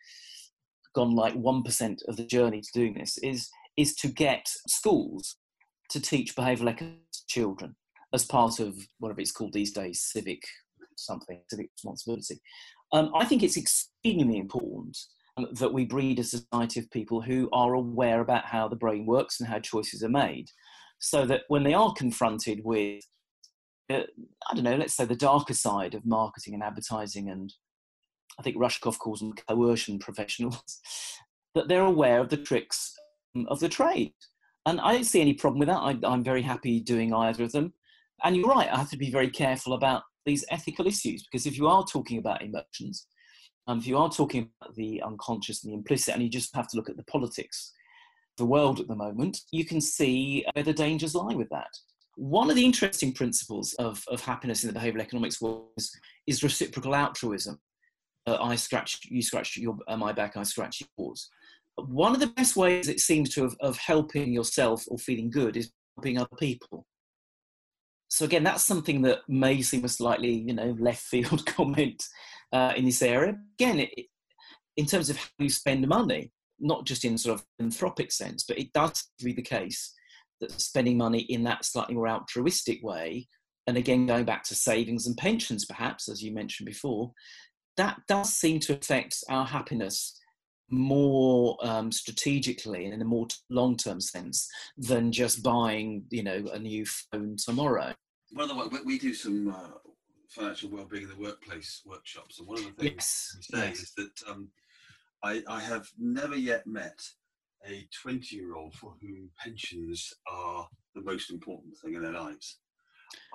gone 0.93 1.15
like 1.15 1.33
1% 1.35 1.97
of 2.07 2.17
the 2.17 2.25
journey 2.25 2.61
to 2.61 2.69
doing 2.73 2.93
this, 2.93 3.17
is, 3.19 3.49
is 3.77 3.95
to 3.95 4.07
get 4.07 4.47
schools 4.67 5.37
to 5.89 5.99
teach 5.99 6.35
behavioural 6.35 6.69
economics 6.69 7.21
to 7.21 7.27
children 7.27 7.75
as 8.13 8.25
part 8.25 8.59
of 8.59 8.75
whatever 8.99 9.21
it's 9.21 9.31
called 9.31 9.53
these 9.53 9.71
days, 9.71 10.01
civic 10.01 10.41
something, 10.97 11.41
civic 11.49 11.69
responsibility. 11.75 12.39
Um, 12.93 13.11
I 13.15 13.25
think 13.25 13.43
it's 13.43 13.57
extremely 13.57 14.37
important 14.37 14.97
um, 15.37 15.47
that 15.53 15.73
we 15.73 15.85
breed 15.85 16.19
a 16.19 16.23
society 16.23 16.79
of 16.79 16.91
people 16.91 17.21
who 17.21 17.49
are 17.53 17.73
aware 17.73 18.21
about 18.21 18.45
how 18.45 18.67
the 18.67 18.75
brain 18.75 19.05
works 19.05 19.39
and 19.39 19.49
how 19.49 19.59
choices 19.59 20.03
are 20.03 20.09
made, 20.09 20.47
so 20.99 21.25
that 21.25 21.41
when 21.47 21.63
they 21.63 21.73
are 21.73 21.93
confronted 21.93 22.61
with 22.63 23.03
uh, 23.89 24.03
I 24.49 24.55
don't 24.55 24.63
know, 24.63 24.75
let's 24.75 24.95
say 24.95 25.05
the 25.05 25.15
darker 25.15 25.53
side 25.53 25.95
of 25.95 26.05
marketing 26.05 26.53
and 26.53 26.63
advertising, 26.63 27.29
and 27.29 27.51
I 28.39 28.43
think 28.43 28.57
Rushkoff 28.57 28.97
calls 28.97 29.19
them 29.19 29.33
coercion 29.47 29.99
professionals, 29.99 30.81
that 31.55 31.67
they're 31.67 31.81
aware 31.81 32.19
of 32.19 32.29
the 32.29 32.37
tricks 32.37 32.93
um, 33.35 33.47
of 33.49 33.59
the 33.59 33.69
trade. 33.69 34.13
And 34.65 34.79
I 34.79 34.93
don't 34.93 35.03
see 35.03 35.21
any 35.21 35.33
problem 35.33 35.59
with 35.59 35.67
that. 35.69 35.79
I, 35.79 36.13
am 36.13 36.23
very 36.23 36.41
happy 36.41 36.79
doing 36.79 37.13
either 37.13 37.43
of 37.43 37.51
them. 37.51 37.73
And 38.23 38.35
you're 38.35 38.47
right, 38.47 38.71
I 38.71 38.77
have 38.77 38.91
to 38.91 38.97
be 38.97 39.09
very 39.09 39.29
careful 39.29 39.73
about 39.73 40.03
these 40.25 40.45
ethical 40.51 40.85
issues 40.85 41.23
because 41.23 41.47
if 41.47 41.57
you 41.57 41.67
are 41.67 41.83
talking 41.83 42.19
about 42.19 42.43
emotions, 42.43 43.07
um, 43.67 43.79
if 43.79 43.87
you 43.87 43.97
are 43.97 44.09
talking 44.09 44.49
about 44.61 44.75
the 44.75 45.01
unconscious 45.01 45.63
and 45.63 45.71
the 45.71 45.77
implicit, 45.77 46.13
and 46.13 46.23
you 46.23 46.29
just 46.29 46.55
have 46.55 46.67
to 46.69 46.77
look 46.77 46.89
at 46.89 46.97
the 46.97 47.03
politics, 47.03 47.71
the 48.37 48.45
world 48.45 48.79
at 48.79 48.87
the 48.87 48.95
moment, 48.95 49.39
you 49.51 49.65
can 49.65 49.79
see 49.81 50.45
where 50.53 50.63
the 50.63 50.73
dangers 50.73 51.15
lie 51.15 51.35
with 51.35 51.49
that. 51.49 51.69
One 52.15 52.49
of 52.49 52.55
the 52.55 52.65
interesting 52.65 53.13
principles 53.13 53.73
of, 53.75 54.03
of 54.09 54.21
happiness 54.21 54.63
in 54.63 54.73
the 54.73 54.79
behavioral 54.79 55.01
economics 55.01 55.41
world 55.41 55.69
is, 55.77 55.91
is 56.27 56.43
reciprocal 56.43 56.95
altruism. 56.95 57.59
Uh, 58.27 58.37
I 58.39 58.55
scratch, 58.55 58.99
you 59.05 59.21
scratch 59.21 59.57
your, 59.57 59.77
uh, 59.87 59.97
my 59.97 60.11
back, 60.11 60.37
I 60.37 60.43
scratch 60.43 60.83
yours. 60.97 61.29
One 61.75 62.13
of 62.13 62.19
the 62.19 62.27
best 62.27 62.55
ways 62.55 62.87
it 62.87 62.99
seems 62.99 63.29
to 63.31 63.43
have, 63.43 63.55
of 63.59 63.77
helping 63.77 64.31
yourself 64.31 64.83
or 64.87 64.97
feeling 64.97 65.29
good 65.29 65.57
is 65.57 65.71
helping 65.95 66.17
other 66.17 66.35
people. 66.37 66.85
So 68.09 68.25
again, 68.25 68.43
that's 68.43 68.63
something 68.63 69.01
that 69.03 69.19
may 69.29 69.61
seem 69.61 69.85
a 69.85 69.89
slightly, 69.89 70.31
you 70.31 70.53
know, 70.53 70.75
left 70.77 71.01
field 71.01 71.45
comment 71.47 72.03
uh, 72.51 72.73
in 72.75 72.85
this 72.85 73.01
area. 73.01 73.37
Again, 73.57 73.79
it, 73.79 74.07
in 74.77 74.85
terms 74.85 75.09
of 75.09 75.17
how 75.17 75.29
you 75.39 75.49
spend 75.49 75.87
money, 75.87 76.31
not 76.59 76.85
just 76.85 77.05
in 77.05 77.17
sort 77.17 77.39
of 77.39 77.45
anthropic 77.61 78.11
sense, 78.11 78.43
but 78.43 78.59
it 78.59 78.71
does 78.73 79.09
be 79.23 79.33
the 79.33 79.41
case 79.41 79.93
that 80.41 80.51
spending 80.51 80.97
money 80.97 81.19
in 81.19 81.43
that 81.43 81.65
slightly 81.65 81.95
more 81.95 82.07
altruistic 82.07 82.83
way, 82.83 83.27
and 83.67 83.77
again 83.77 84.05
going 84.05 84.25
back 84.25 84.43
to 84.43 84.55
savings 84.55 85.07
and 85.07 85.17
pensions, 85.17 85.65
perhaps 85.65 86.09
as 86.09 86.21
you 86.21 86.33
mentioned 86.33 86.65
before, 86.65 87.11
that 87.77 88.01
does 88.07 88.33
seem 88.33 88.59
to 88.61 88.73
affect 88.73 89.15
our 89.29 89.45
happiness 89.45 90.17
more 90.69 91.57
um, 91.61 91.91
strategically 91.91 92.85
and 92.85 92.93
in 92.93 93.01
a 93.01 93.05
more 93.05 93.27
long-term 93.49 93.99
sense 93.99 94.47
than 94.77 95.11
just 95.11 95.43
buying, 95.43 96.03
you 96.09 96.23
know, 96.23 96.45
a 96.53 96.59
new 96.59 96.85
phone 96.85 97.35
tomorrow. 97.37 97.93
By 98.33 98.47
the 98.47 98.55
way, 98.55 98.65
we 98.85 98.97
do 98.97 99.13
some 99.13 99.49
uh, 99.49 99.77
financial 100.29 100.69
well-being 100.69 101.03
in 101.03 101.09
the 101.09 101.17
workplace 101.17 101.81
workshops, 101.85 102.39
and 102.39 102.47
one 102.47 102.59
of 102.59 102.65
the 102.65 102.71
things 102.71 102.93
yes. 102.95 103.35
we 103.35 103.57
say 103.57 103.67
yes. 103.67 103.79
is 103.79 103.93
that 103.97 104.29
um, 104.29 104.47
I, 105.23 105.43
I 105.47 105.59
have 105.59 105.87
never 105.99 106.37
yet 106.37 106.65
met 106.65 106.97
a 107.67 107.87
20 108.01 108.35
year 108.35 108.55
old 108.55 108.73
for 108.75 108.95
whom 109.01 109.29
pensions 109.37 110.13
are 110.31 110.67
the 110.95 111.01
most 111.01 111.29
important 111.29 111.77
thing 111.77 111.95
in 111.95 112.01
their 112.01 112.13
lives. 112.13 112.59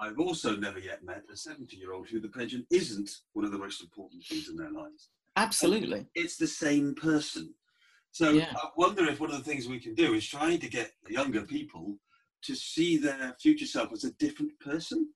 I've 0.01 0.19
also 0.19 0.57
never 0.57 0.79
yet 0.79 1.05
met 1.05 1.25
a 1.33 1.37
70 1.37 1.77
year 1.77 1.93
old 1.93 2.09
who 2.09 2.21
the 2.21 2.29
pension 2.29 2.67
isn't 2.71 3.11
one 3.33 3.45
of 3.45 3.53
the 3.53 3.59
most 3.59 3.83
important 3.83 4.23
things 4.25 4.49
in 4.49 4.57
their 4.57 4.71
lives. 4.71 5.11
Absolutely. 5.37 5.99
And 5.99 6.07
it's 6.15 6.37
the 6.37 6.47
same 6.47 6.95
person. 6.95 7.55
So 8.13 8.31
yeah. 8.31 8.53
I 8.57 8.69
wonder 8.77 9.05
if 9.07 9.21
one 9.21 9.31
of 9.31 9.37
the 9.37 9.45
things 9.45 9.69
we 9.69 9.81
can 9.81 9.95
do 9.95 10.15
is 10.15 10.27
trying 10.27 10.59
to 10.61 10.69
get 10.69 10.93
younger 11.09 11.43
people 11.43 11.99
to 12.43 12.55
see 12.55 12.97
their 12.97 13.37
future 13.41 13.67
self 13.67 13.93
as 13.93 14.05
a 14.05 14.13
different 14.13 14.59
person. 14.61 15.11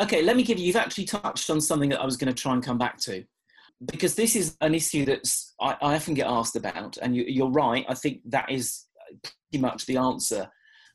Okay, 0.00 0.22
let 0.22 0.36
me 0.36 0.42
give 0.42 0.58
you, 0.58 0.66
you've 0.66 0.76
actually 0.76 1.04
touched 1.04 1.50
on 1.50 1.60
something 1.60 1.90
that 1.90 2.00
I 2.00 2.04
was 2.04 2.16
going 2.16 2.34
to 2.34 2.42
try 2.42 2.54
and 2.54 2.64
come 2.64 2.78
back 2.78 2.98
to 3.00 3.24
because 3.86 4.14
this 4.14 4.36
is 4.36 4.56
an 4.60 4.74
issue 4.74 5.04
that's 5.04 5.54
I, 5.60 5.76
I 5.80 5.94
often 5.94 6.14
get 6.14 6.26
asked 6.26 6.56
about, 6.56 6.98
and 7.00 7.16
you, 7.16 7.44
are 7.44 7.50
right. 7.50 7.84
I 7.88 7.94
think 7.94 8.20
that 8.26 8.50
is 8.50 8.84
pretty 9.22 9.60
much 9.60 9.86
the 9.86 9.96
answer 9.96 10.48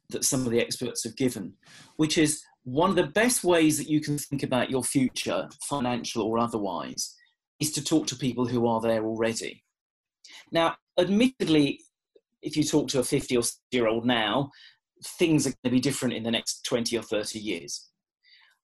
that 0.10 0.24
some 0.24 0.46
of 0.46 0.52
the 0.52 0.60
experts 0.60 1.04
have 1.04 1.16
given, 1.16 1.54
which 1.98 2.18
is 2.18 2.44
one 2.66 2.90
of 2.90 2.96
the 2.96 3.08
best 3.08 3.44
ways 3.44 3.78
that 3.78 3.90
you 3.90 4.02
can 4.02 4.18
think 4.18 4.42
about 4.42 4.72
your 4.72 4.84
future, 4.84 5.48
financial 5.64 6.24
or 6.24 6.40
otherwise, 6.40 7.16
is 7.60 7.72
to 7.72 7.84
talk 7.84 8.08
to 8.08 8.16
people 8.16 8.48
who 8.48 8.68
are 8.68 8.82
there 8.82 9.06
already. 9.06 9.64
Now, 10.52 10.76
admittedly, 11.00 11.80
if 12.42 12.58
you 12.58 12.64
talk 12.64 12.88
to 12.90 13.00
a 13.00 13.04
50 13.04 13.38
or 13.38 13.44
60 13.44 13.60
year 13.72 13.88
old 13.88 14.06
now, 14.06 14.50
things 15.20 15.46
are 15.46 15.52
going 15.52 15.58
to 15.66 15.70
be 15.70 15.80
different 15.80 16.16
in 16.16 16.24
the 16.24 16.32
next 16.32 16.64
20 16.66 16.98
or 16.98 17.04
30 17.04 17.40
years. 17.40 17.90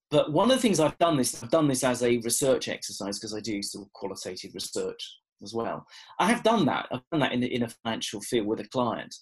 But 0.09 0.33
one 0.33 0.49
of 0.49 0.57
the 0.57 0.61
things 0.61 0.79
I've 0.79 0.97
done 0.97 1.15
this, 1.15 1.41
I've 1.41 1.51
done 1.51 1.67
this 1.67 1.83
as 1.83 2.01
a 2.01 2.17
research 2.17 2.67
exercise 2.69 3.19
because 3.19 3.35
I 3.35 3.39
do 3.39 3.61
sort 3.61 3.85
of 3.85 3.93
qualitative 3.93 4.53
research 4.55 5.19
as 5.43 5.53
well. 5.53 5.85
I 6.19 6.25
have 6.25 6.43
done 6.43 6.65
that. 6.65 6.87
I've 6.91 7.01
done 7.11 7.21
that 7.21 7.33
in, 7.33 7.43
in 7.43 7.63
a 7.63 7.69
financial 7.83 8.19
field 8.19 8.47
with 8.47 8.59
a 8.59 8.67
client. 8.67 9.15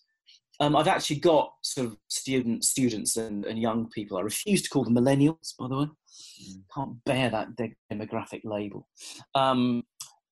Um, 0.61 0.75
I've 0.75 0.87
actually 0.87 1.19
got 1.19 1.53
sort 1.61 1.87
of 1.87 1.97
student, 2.09 2.65
students 2.65 3.15
and, 3.17 3.45
and 3.45 3.57
young 3.57 3.89
people. 3.89 4.17
I 4.17 4.21
refuse 4.21 4.61
to 4.63 4.69
call 4.69 4.83
them 4.83 4.95
millennials, 4.95 5.55
by 5.57 5.67
the 5.67 5.77
way. 5.77 5.85
Mm. 5.85 6.61
Can't 6.73 7.03
bear 7.05 7.29
that 7.29 7.49
demographic 7.91 8.41
label. 8.43 8.87
Um, 9.35 9.83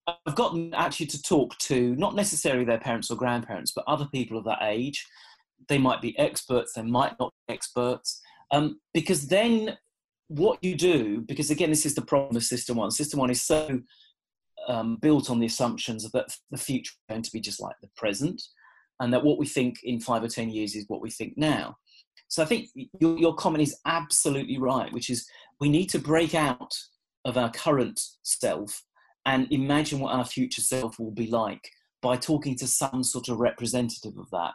I've 0.07 0.35
got 0.35 0.53
them 0.53 0.73
actually 0.73 1.07
to 1.07 1.21
talk 1.21 1.57
to 1.59 1.95
not 1.95 2.15
necessarily 2.15 2.65
their 2.65 2.79
parents 2.79 3.11
or 3.11 3.17
grandparents, 3.17 3.73
but 3.75 3.85
other 3.87 4.07
people 4.13 4.37
of 4.37 4.45
that 4.45 4.59
age. 4.61 5.05
They 5.67 5.77
might 5.77 6.01
be 6.01 6.17
experts, 6.17 6.73
they 6.73 6.81
might 6.81 7.13
not 7.19 7.33
be 7.47 7.53
experts, 7.53 8.21
um, 8.51 8.79
because 8.93 9.27
then 9.27 9.77
what 10.27 10.63
you 10.63 10.75
do, 10.75 11.21
because 11.21 11.49
again, 11.51 11.69
this 11.69 11.85
is 11.85 11.95
the 11.95 12.01
problem 12.01 12.35
of 12.37 12.43
System 12.43 12.77
One. 12.77 12.91
System 12.91 13.19
One 13.19 13.29
is 13.29 13.41
so 13.41 13.81
um, 14.67 14.97
built 15.01 15.29
on 15.29 15.39
the 15.39 15.45
assumptions 15.45 16.09
that 16.11 16.37
the 16.51 16.57
future 16.57 16.91
is 16.91 17.09
going 17.09 17.21
to 17.21 17.31
be 17.31 17.39
just 17.39 17.61
like 17.61 17.75
the 17.81 17.89
present, 17.95 18.41
and 18.99 19.13
that 19.13 19.23
what 19.23 19.37
we 19.37 19.45
think 19.45 19.77
in 19.83 19.99
five 19.99 20.23
or 20.23 20.27
ten 20.27 20.49
years 20.49 20.75
is 20.75 20.85
what 20.87 21.01
we 21.01 21.09
think 21.09 21.33
now. 21.37 21.77
So 22.27 22.43
I 22.43 22.45
think 22.45 22.69
your, 22.99 23.17
your 23.17 23.35
comment 23.35 23.63
is 23.63 23.77
absolutely 23.85 24.57
right, 24.57 24.91
which 24.91 25.09
is 25.09 25.27
we 25.59 25.69
need 25.69 25.87
to 25.87 25.99
break 25.99 26.35
out 26.35 26.73
of 27.25 27.37
our 27.37 27.51
current 27.51 27.99
self 28.23 28.83
and 29.25 29.51
imagine 29.51 29.99
what 29.99 30.13
our 30.13 30.25
future 30.25 30.61
self 30.61 30.99
will 30.99 31.11
be 31.11 31.27
like 31.27 31.69
by 32.01 32.15
talking 32.15 32.55
to 32.55 32.67
some 32.67 33.03
sort 33.03 33.29
of 33.29 33.39
representative 33.39 34.17
of 34.17 34.29
that. 34.31 34.53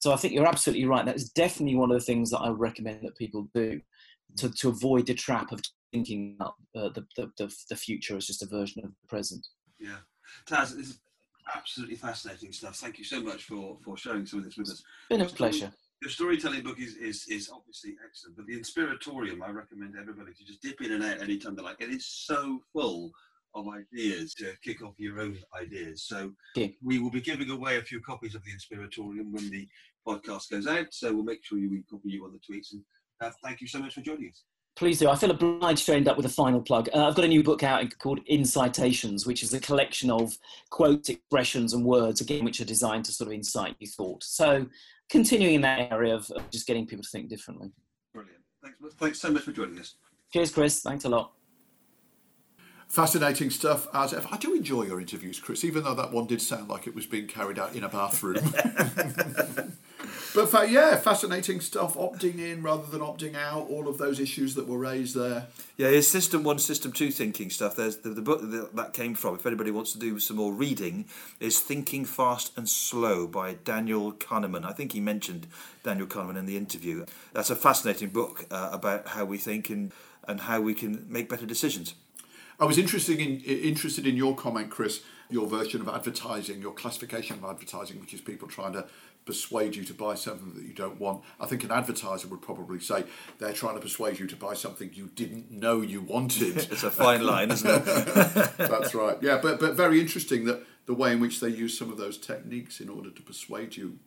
So 0.00 0.12
I 0.12 0.16
think 0.16 0.32
you're 0.32 0.46
absolutely 0.46 0.86
right. 0.86 1.04
That 1.04 1.16
is 1.16 1.30
definitely 1.30 1.76
one 1.76 1.90
of 1.90 1.98
the 1.98 2.04
things 2.04 2.30
that 2.30 2.38
I 2.38 2.50
recommend 2.50 3.00
that 3.02 3.16
people 3.16 3.48
do 3.54 3.80
to, 4.36 4.50
to 4.50 4.68
avoid 4.68 5.06
the 5.06 5.14
trap 5.14 5.50
of 5.50 5.60
thinking 5.92 6.36
about 6.38 6.54
uh, 6.76 6.90
the, 6.90 7.06
the, 7.16 7.52
the, 7.70 7.76
future 7.76 8.16
as 8.16 8.26
just 8.26 8.42
a 8.42 8.46
version 8.46 8.84
of 8.84 8.90
the 8.90 9.08
present. 9.08 9.44
Yeah. 9.80 9.96
Tas, 10.46 10.74
absolutely 11.54 11.96
fascinating 11.96 12.52
stuff. 12.52 12.76
Thank 12.76 12.98
you 12.98 13.04
so 13.04 13.20
much 13.20 13.44
for, 13.44 13.78
for 13.84 13.96
sharing 13.96 14.26
some 14.26 14.40
of 14.40 14.44
this 14.44 14.56
with 14.56 14.68
us. 14.70 14.82
Been 15.08 15.20
a 15.22 15.26
pleasure. 15.26 15.72
Your 16.02 16.10
storytelling 16.10 16.62
book 16.62 16.78
is, 16.78 16.94
is, 16.94 17.26
is 17.28 17.50
obviously 17.52 17.96
excellent, 18.06 18.36
but 18.36 18.46
the 18.46 18.56
Inspiratorium, 18.56 19.42
I 19.42 19.50
recommend 19.50 19.94
everybody 20.00 20.32
to 20.32 20.44
just 20.44 20.62
dip 20.62 20.80
in 20.80 20.92
and 20.92 21.02
out 21.04 21.20
anytime 21.20 21.56
they 21.56 21.62
like. 21.62 21.80
It 21.80 21.90
is 21.90 22.06
so 22.06 22.60
full 22.72 23.10
of 23.54 23.66
ideas 23.68 24.34
to 24.34 24.52
kick 24.62 24.82
off 24.82 24.94
your 24.98 25.20
own 25.20 25.36
ideas. 25.60 26.04
So 26.04 26.32
Yeah. 26.54 26.68
we 26.82 27.00
will 27.00 27.10
be 27.10 27.20
giving 27.20 27.50
away 27.50 27.78
a 27.78 27.82
few 27.82 28.00
copies 28.00 28.34
of 28.36 28.44
the 28.44 28.52
Inspiratorium 28.52 29.32
when 29.32 29.50
the 29.50 29.66
podcast 30.06 30.50
goes 30.50 30.66
out. 30.68 30.86
So 30.92 31.12
we'll 31.12 31.24
make 31.24 31.44
sure 31.44 31.58
we 31.58 31.82
copy 31.90 32.10
you 32.10 32.24
on 32.24 32.32
the 32.32 32.38
tweets. 32.38 32.72
And 32.72 32.82
uh, 33.20 33.30
thank 33.42 33.60
you 33.60 33.66
so 33.66 33.80
much 33.80 33.94
for 33.94 34.00
joining 34.00 34.28
us. 34.28 34.44
Please 34.78 35.00
do. 35.00 35.08
I 35.08 35.16
feel 35.16 35.32
obliged 35.32 35.86
to 35.86 35.94
end 35.94 36.06
up 36.06 36.16
with 36.16 36.24
a 36.24 36.28
final 36.28 36.60
plug. 36.60 36.88
Uh, 36.94 37.08
I've 37.08 37.16
got 37.16 37.24
a 37.24 37.28
new 37.28 37.42
book 37.42 37.64
out 37.64 37.84
called 37.98 38.20
Incitations, 38.26 39.26
which 39.26 39.42
is 39.42 39.52
a 39.52 39.58
collection 39.58 40.08
of 40.08 40.38
quotes, 40.70 41.08
expressions, 41.08 41.74
and 41.74 41.84
words, 41.84 42.20
again, 42.20 42.44
which 42.44 42.60
are 42.60 42.64
designed 42.64 43.04
to 43.06 43.12
sort 43.12 43.26
of 43.26 43.34
incite 43.34 43.74
you 43.80 43.88
thought. 43.88 44.22
So, 44.22 44.66
continuing 45.10 45.54
in 45.54 45.60
that 45.62 45.90
area 45.90 46.14
of, 46.14 46.30
of 46.30 46.48
just 46.50 46.68
getting 46.68 46.86
people 46.86 47.02
to 47.02 47.10
think 47.10 47.28
differently. 47.28 47.72
Brilliant. 48.14 48.38
Thanks, 48.62 48.78
thanks 48.94 49.20
so 49.20 49.32
much 49.32 49.42
for 49.42 49.50
joining 49.50 49.80
us. 49.80 49.96
Cheers, 50.32 50.52
Chris. 50.52 50.80
Thanks 50.80 51.04
a 51.04 51.08
lot. 51.08 51.32
Fascinating 52.88 53.50
stuff 53.50 53.86
as 53.92 54.14
ever. 54.14 54.26
I 54.32 54.38
do 54.38 54.54
enjoy 54.54 54.84
your 54.84 54.98
interviews, 54.98 55.38
Chris, 55.38 55.62
even 55.62 55.84
though 55.84 55.94
that 55.94 56.10
one 56.10 56.26
did 56.26 56.40
sound 56.40 56.68
like 56.70 56.86
it 56.86 56.94
was 56.94 57.04
being 57.04 57.26
carried 57.26 57.58
out 57.58 57.76
in 57.76 57.84
a 57.84 57.88
bathroom. 57.88 58.36
but 60.34 60.48
fa- 60.48 60.66
yeah, 60.70 60.96
fascinating 60.96 61.60
stuff. 61.60 61.96
Opting 61.96 62.38
in 62.38 62.62
rather 62.62 62.86
than 62.86 63.02
opting 63.02 63.34
out, 63.36 63.68
all 63.68 63.88
of 63.88 63.98
those 63.98 64.18
issues 64.18 64.54
that 64.54 64.66
were 64.66 64.78
raised 64.78 65.14
there. 65.14 65.48
Yeah, 65.76 65.88
his 65.88 66.08
System 66.08 66.42
One, 66.44 66.58
System 66.58 66.90
Two 66.90 67.10
thinking 67.10 67.50
stuff. 67.50 67.76
There's 67.76 67.98
the, 67.98 68.08
the 68.08 68.22
book 68.22 68.40
that, 68.40 68.74
that 68.74 68.94
came 68.94 69.14
from. 69.14 69.34
If 69.34 69.44
anybody 69.44 69.70
wants 69.70 69.92
to 69.92 69.98
do 69.98 70.18
some 70.18 70.38
more 70.38 70.54
reading, 70.54 71.04
is 71.40 71.60
Thinking 71.60 72.06
Fast 72.06 72.56
and 72.56 72.66
Slow 72.66 73.26
by 73.26 73.52
Daniel 73.52 74.12
Kahneman. 74.12 74.64
I 74.64 74.72
think 74.72 74.92
he 74.92 75.00
mentioned 75.00 75.46
Daniel 75.82 76.06
Kahneman 76.06 76.38
in 76.38 76.46
the 76.46 76.56
interview. 76.56 77.04
That's 77.34 77.50
a 77.50 77.56
fascinating 77.56 78.08
book 78.08 78.46
uh, 78.50 78.70
about 78.72 79.08
how 79.08 79.26
we 79.26 79.36
think 79.36 79.68
and 79.68 79.92
and 80.26 80.40
how 80.40 80.62
we 80.62 80.72
can 80.72 81.04
make 81.08 81.28
better 81.28 81.46
decisions. 81.46 81.94
I 82.60 82.64
was 82.64 82.78
interested 82.78 83.20
in 83.20 83.40
interested 83.40 84.06
in 84.06 84.16
your 84.16 84.34
comment, 84.34 84.70
Chris. 84.70 85.02
Your 85.30 85.46
version 85.46 85.82
of 85.82 85.88
advertising, 85.88 86.62
your 86.62 86.72
classification 86.72 87.36
of 87.36 87.44
advertising, 87.44 88.00
which 88.00 88.14
is 88.14 88.20
people 88.22 88.48
trying 88.48 88.72
to 88.72 88.86
persuade 89.26 89.76
you 89.76 89.84
to 89.84 89.92
buy 89.92 90.14
something 90.14 90.54
that 90.54 90.64
you 90.64 90.72
don't 90.72 90.98
want. 90.98 91.22
I 91.38 91.44
think 91.44 91.62
an 91.62 91.70
advertiser 91.70 92.28
would 92.28 92.40
probably 92.40 92.80
say 92.80 93.04
they're 93.38 93.52
trying 93.52 93.74
to 93.74 93.80
persuade 93.80 94.18
you 94.18 94.26
to 94.26 94.36
buy 94.36 94.54
something 94.54 94.90
you 94.94 95.10
didn't 95.14 95.50
know 95.50 95.82
you 95.82 96.00
wanted. 96.00 96.56
It's 96.72 96.82
a 96.82 96.90
fine 96.90 97.22
line, 97.26 97.50
isn't 97.50 97.70
it? 97.70 97.84
That's 98.56 98.94
right. 98.94 99.18
Yeah, 99.20 99.38
but 99.42 99.60
but 99.60 99.74
very 99.74 100.00
interesting 100.00 100.46
that 100.46 100.64
the 100.86 100.94
way 100.94 101.12
in 101.12 101.20
which 101.20 101.40
they 101.40 101.48
use 101.50 101.76
some 101.76 101.92
of 101.92 101.98
those 101.98 102.16
techniques 102.16 102.80
in 102.80 102.88
order 102.88 103.10
to 103.10 103.22
persuade 103.22 103.76
you 103.76 103.98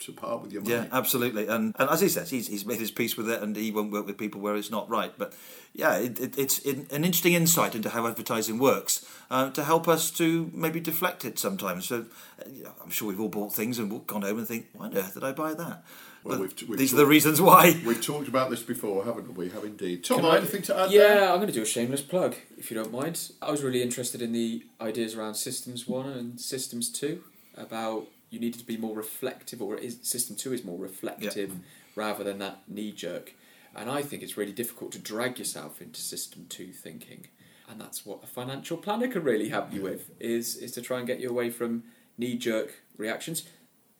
to 0.00 0.12
part 0.12 0.42
with 0.42 0.52
your 0.52 0.62
money. 0.62 0.74
Yeah, 0.74 0.86
absolutely. 0.92 1.46
And 1.46 1.74
and 1.78 1.88
as 1.90 2.00
he 2.00 2.08
says, 2.08 2.30
he's, 2.30 2.48
he's 2.48 2.64
made 2.66 2.78
his 2.80 2.90
peace 2.90 3.16
with 3.16 3.28
it, 3.30 3.42
and 3.42 3.54
he 3.56 3.70
won't 3.70 3.92
work 3.92 4.06
with 4.06 4.18
people 4.18 4.40
where 4.40 4.56
it's 4.56 4.70
not 4.70 4.88
right. 4.88 5.12
But 5.16 5.32
yeah, 5.74 5.96
it, 5.98 6.18
it, 6.18 6.38
it's 6.38 6.58
an 6.64 6.86
interesting 7.04 7.34
insight 7.34 7.74
into 7.74 7.90
how 7.90 8.06
advertising 8.06 8.58
works 8.58 9.06
uh, 9.30 9.50
to 9.50 9.64
help 9.64 9.86
us 9.88 10.10
to 10.12 10.50
maybe 10.52 10.80
deflect 10.80 11.24
it 11.24 11.38
sometimes. 11.38 11.86
So 11.86 12.06
you 12.50 12.64
know, 12.64 12.72
I'm 12.82 12.90
sure 12.90 13.08
we've 13.08 13.20
all 13.20 13.28
bought 13.28 13.52
things 13.54 13.78
and 13.78 14.06
gone 14.06 14.22
home 14.22 14.38
and 14.38 14.48
think, 14.48 14.66
why 14.72 14.86
on 14.86 14.96
earth 14.96 15.14
did 15.14 15.24
I 15.24 15.32
buy 15.32 15.54
that? 15.54 15.84
Well, 16.22 16.38
we've- 16.40 16.66
we've 16.68 16.78
these 16.78 16.92
are 16.92 16.96
the 16.96 17.06
reasons 17.06 17.40
why. 17.40 17.80
We've 17.86 18.04
talked 18.04 18.28
about 18.28 18.50
this 18.50 18.62
before, 18.62 19.04
haven't 19.06 19.34
we? 19.38 19.48
Have 19.48 19.64
indeed. 19.64 20.04
Tom, 20.04 20.18
Can 20.18 20.26
I- 20.26 20.36
anything 20.36 20.60
to 20.62 20.76
add? 20.78 20.90
Yeah, 20.90 21.00
there? 21.14 21.28
I'm 21.30 21.36
going 21.36 21.46
to 21.46 21.52
do 21.54 21.62
a 21.62 21.66
shameless 21.66 22.02
plug, 22.02 22.34
if 22.58 22.70
you 22.70 22.74
don't 22.76 22.92
mind. 22.92 23.30
I 23.40 23.50
was 23.50 23.62
really 23.62 23.80
interested 23.80 24.20
in 24.20 24.32
the 24.32 24.62
ideas 24.82 25.14
around 25.14 25.36
Systems 25.36 25.88
1 25.88 26.08
and 26.10 26.38
Systems 26.40 26.90
2 26.90 27.22
about 27.56 28.06
you 28.30 28.38
needed 28.38 28.60
to 28.60 28.66
be 28.66 28.76
more 28.76 28.96
reflective, 28.96 29.60
or 29.60 29.76
is, 29.76 29.98
System 30.02 30.36
2 30.36 30.52
is 30.52 30.64
more 30.64 30.78
reflective 30.78 31.52
rather 31.96 32.24
than 32.24 32.38
that 32.38 32.62
knee 32.68 32.92
jerk. 32.92 33.34
And 33.74 33.90
I 33.90 34.02
think 34.02 34.22
it's 34.22 34.36
really 34.36 34.52
difficult 34.52 34.92
to 34.92 34.98
drag 34.98 35.38
yourself 35.38 35.82
into 35.82 36.00
System 36.00 36.46
2 36.48 36.72
thinking. 36.72 37.26
And 37.68 37.80
that's 37.80 38.04
what 38.04 38.24
a 38.24 38.26
financial 38.26 38.76
planner 38.76 39.08
can 39.08 39.22
really 39.22 39.48
help 39.48 39.72
you 39.72 39.82
with, 39.82 40.10
is, 40.18 40.56
is 40.56 40.72
to 40.72 40.82
try 40.82 40.98
and 40.98 41.06
get 41.06 41.20
you 41.20 41.28
away 41.28 41.50
from 41.50 41.84
knee 42.18 42.36
jerk 42.36 42.82
reactions. 42.96 43.44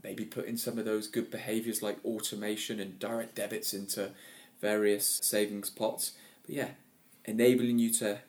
Maybe 0.03 0.25
put 0.25 0.47
in 0.47 0.57
some 0.57 0.79
of 0.79 0.85
those 0.85 1.07
good 1.07 1.31
behaviours 1.31 1.83
like 1.83 2.05
automation 2.05 2.81
and 2.81 2.99
direct 2.99 3.35
debits 3.35 3.75
into 3.75 4.11
various 4.61 5.21
savings 5.23 5.71
pots. 5.71 6.13
But 6.43 6.55
yeah, 6.55 6.69
enabling 7.25 7.79
you 7.79 7.93
to 7.95 8.21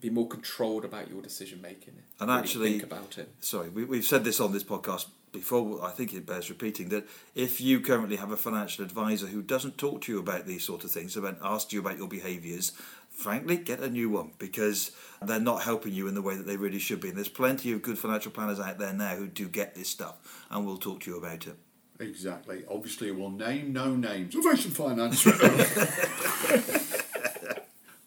be 0.00 0.10
more 0.10 0.28
controlled 0.28 0.84
about 0.84 1.10
your 1.10 1.20
decision 1.22 1.60
making 1.60 1.94
And 2.20 2.28
really 2.28 2.40
actually- 2.40 2.70
think 2.72 2.82
about 2.84 3.18
it. 3.18 3.32
Sorry, 3.40 3.68
we, 3.68 3.84
we've 3.84 4.04
said 4.04 4.24
this 4.24 4.40
on 4.40 4.52
this 4.52 4.64
podcast 4.64 5.06
before. 5.32 5.84
I 5.84 5.90
think 5.90 6.14
it 6.14 6.24
bears 6.26 6.48
repeating 6.48 6.88
that 6.90 7.06
if 7.34 7.60
you 7.60 7.80
currently 7.80 8.16
have 8.16 8.30
a 8.30 8.36
financial 8.36 8.84
advisor 8.84 9.26
who 9.26 9.42
doesn't 9.42 9.76
talk 9.76 10.02
to 10.02 10.12
you 10.12 10.18
about 10.18 10.46
these 10.46 10.64
sort 10.64 10.84
of 10.84 10.90
things, 10.90 11.16
about 11.16 11.38
ask 11.42 11.72
you 11.72 11.80
about 11.80 11.98
your 11.98 12.08
behaviours, 12.08 12.72
frankly, 13.10 13.56
get 13.56 13.80
a 13.80 13.90
new 13.90 14.08
one 14.08 14.30
because 14.38 14.92
they're 15.20 15.40
not 15.40 15.62
helping 15.62 15.92
you 15.92 16.06
in 16.06 16.14
the 16.14 16.22
way 16.22 16.36
that 16.36 16.46
they 16.46 16.56
really 16.56 16.78
should 16.78 17.00
be. 17.00 17.08
And 17.08 17.16
there's 17.16 17.28
plenty 17.28 17.72
of 17.72 17.82
good 17.82 17.98
financial 17.98 18.30
planners 18.30 18.60
out 18.60 18.78
there 18.78 18.92
now 18.92 19.16
who 19.16 19.26
do 19.26 19.48
get 19.48 19.74
this 19.74 19.88
stuff 19.88 20.46
and 20.50 20.64
will 20.64 20.78
talk 20.78 21.00
to 21.00 21.10
you 21.10 21.18
about 21.18 21.46
it. 21.46 21.56
Exactly. 22.00 22.62
Obviously, 22.70 23.10
we'll 23.10 23.30
name 23.30 23.72
no 23.72 23.96
names. 23.96 24.36
Ovation 24.36 24.70
Finance. 24.70 25.26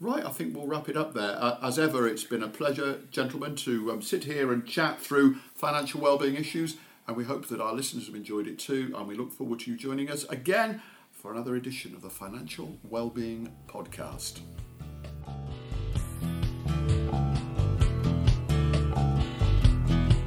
right, 0.01 0.25
I 0.25 0.29
think 0.31 0.55
we'll 0.55 0.67
wrap 0.67 0.89
it 0.89 0.97
up 0.97 1.13
there. 1.13 1.37
Uh, 1.39 1.57
as 1.61 1.77
ever, 1.77 2.07
it's 2.07 2.23
been 2.23 2.43
a 2.43 2.47
pleasure, 2.47 3.01
gentlemen, 3.11 3.55
to 3.57 3.91
um, 3.91 4.01
sit 4.01 4.23
here 4.23 4.51
and 4.51 4.65
chat 4.65 4.99
through 4.99 5.35
financial 5.53 6.01
well-being 6.01 6.35
issues, 6.35 6.77
and 7.07 7.15
we 7.15 7.23
hope 7.23 7.47
that 7.47 7.61
our 7.61 7.73
listeners 7.73 8.07
have 8.07 8.15
enjoyed 8.15 8.47
it 8.47 8.57
too. 8.57 8.93
And 8.97 9.07
we 9.07 9.15
look 9.15 9.31
forward 9.31 9.59
to 9.61 9.71
you 9.71 9.77
joining 9.77 10.09
us 10.09 10.23
again 10.25 10.81
for 11.11 11.31
another 11.31 11.55
edition 11.55 11.93
of 11.93 12.01
the 12.01 12.09
Financial 12.09 12.77
Wellbeing 12.83 13.53
Podcast. 13.67 14.39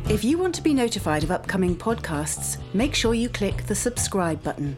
If 0.08 0.22
you 0.22 0.38
want 0.38 0.54
to 0.54 0.62
be 0.62 0.74
notified 0.74 1.24
of 1.24 1.32
upcoming 1.32 1.74
podcasts, 1.74 2.58
make 2.74 2.94
sure 2.94 3.14
you 3.14 3.28
click 3.28 3.66
the 3.66 3.74
subscribe 3.74 4.40
button. 4.44 4.76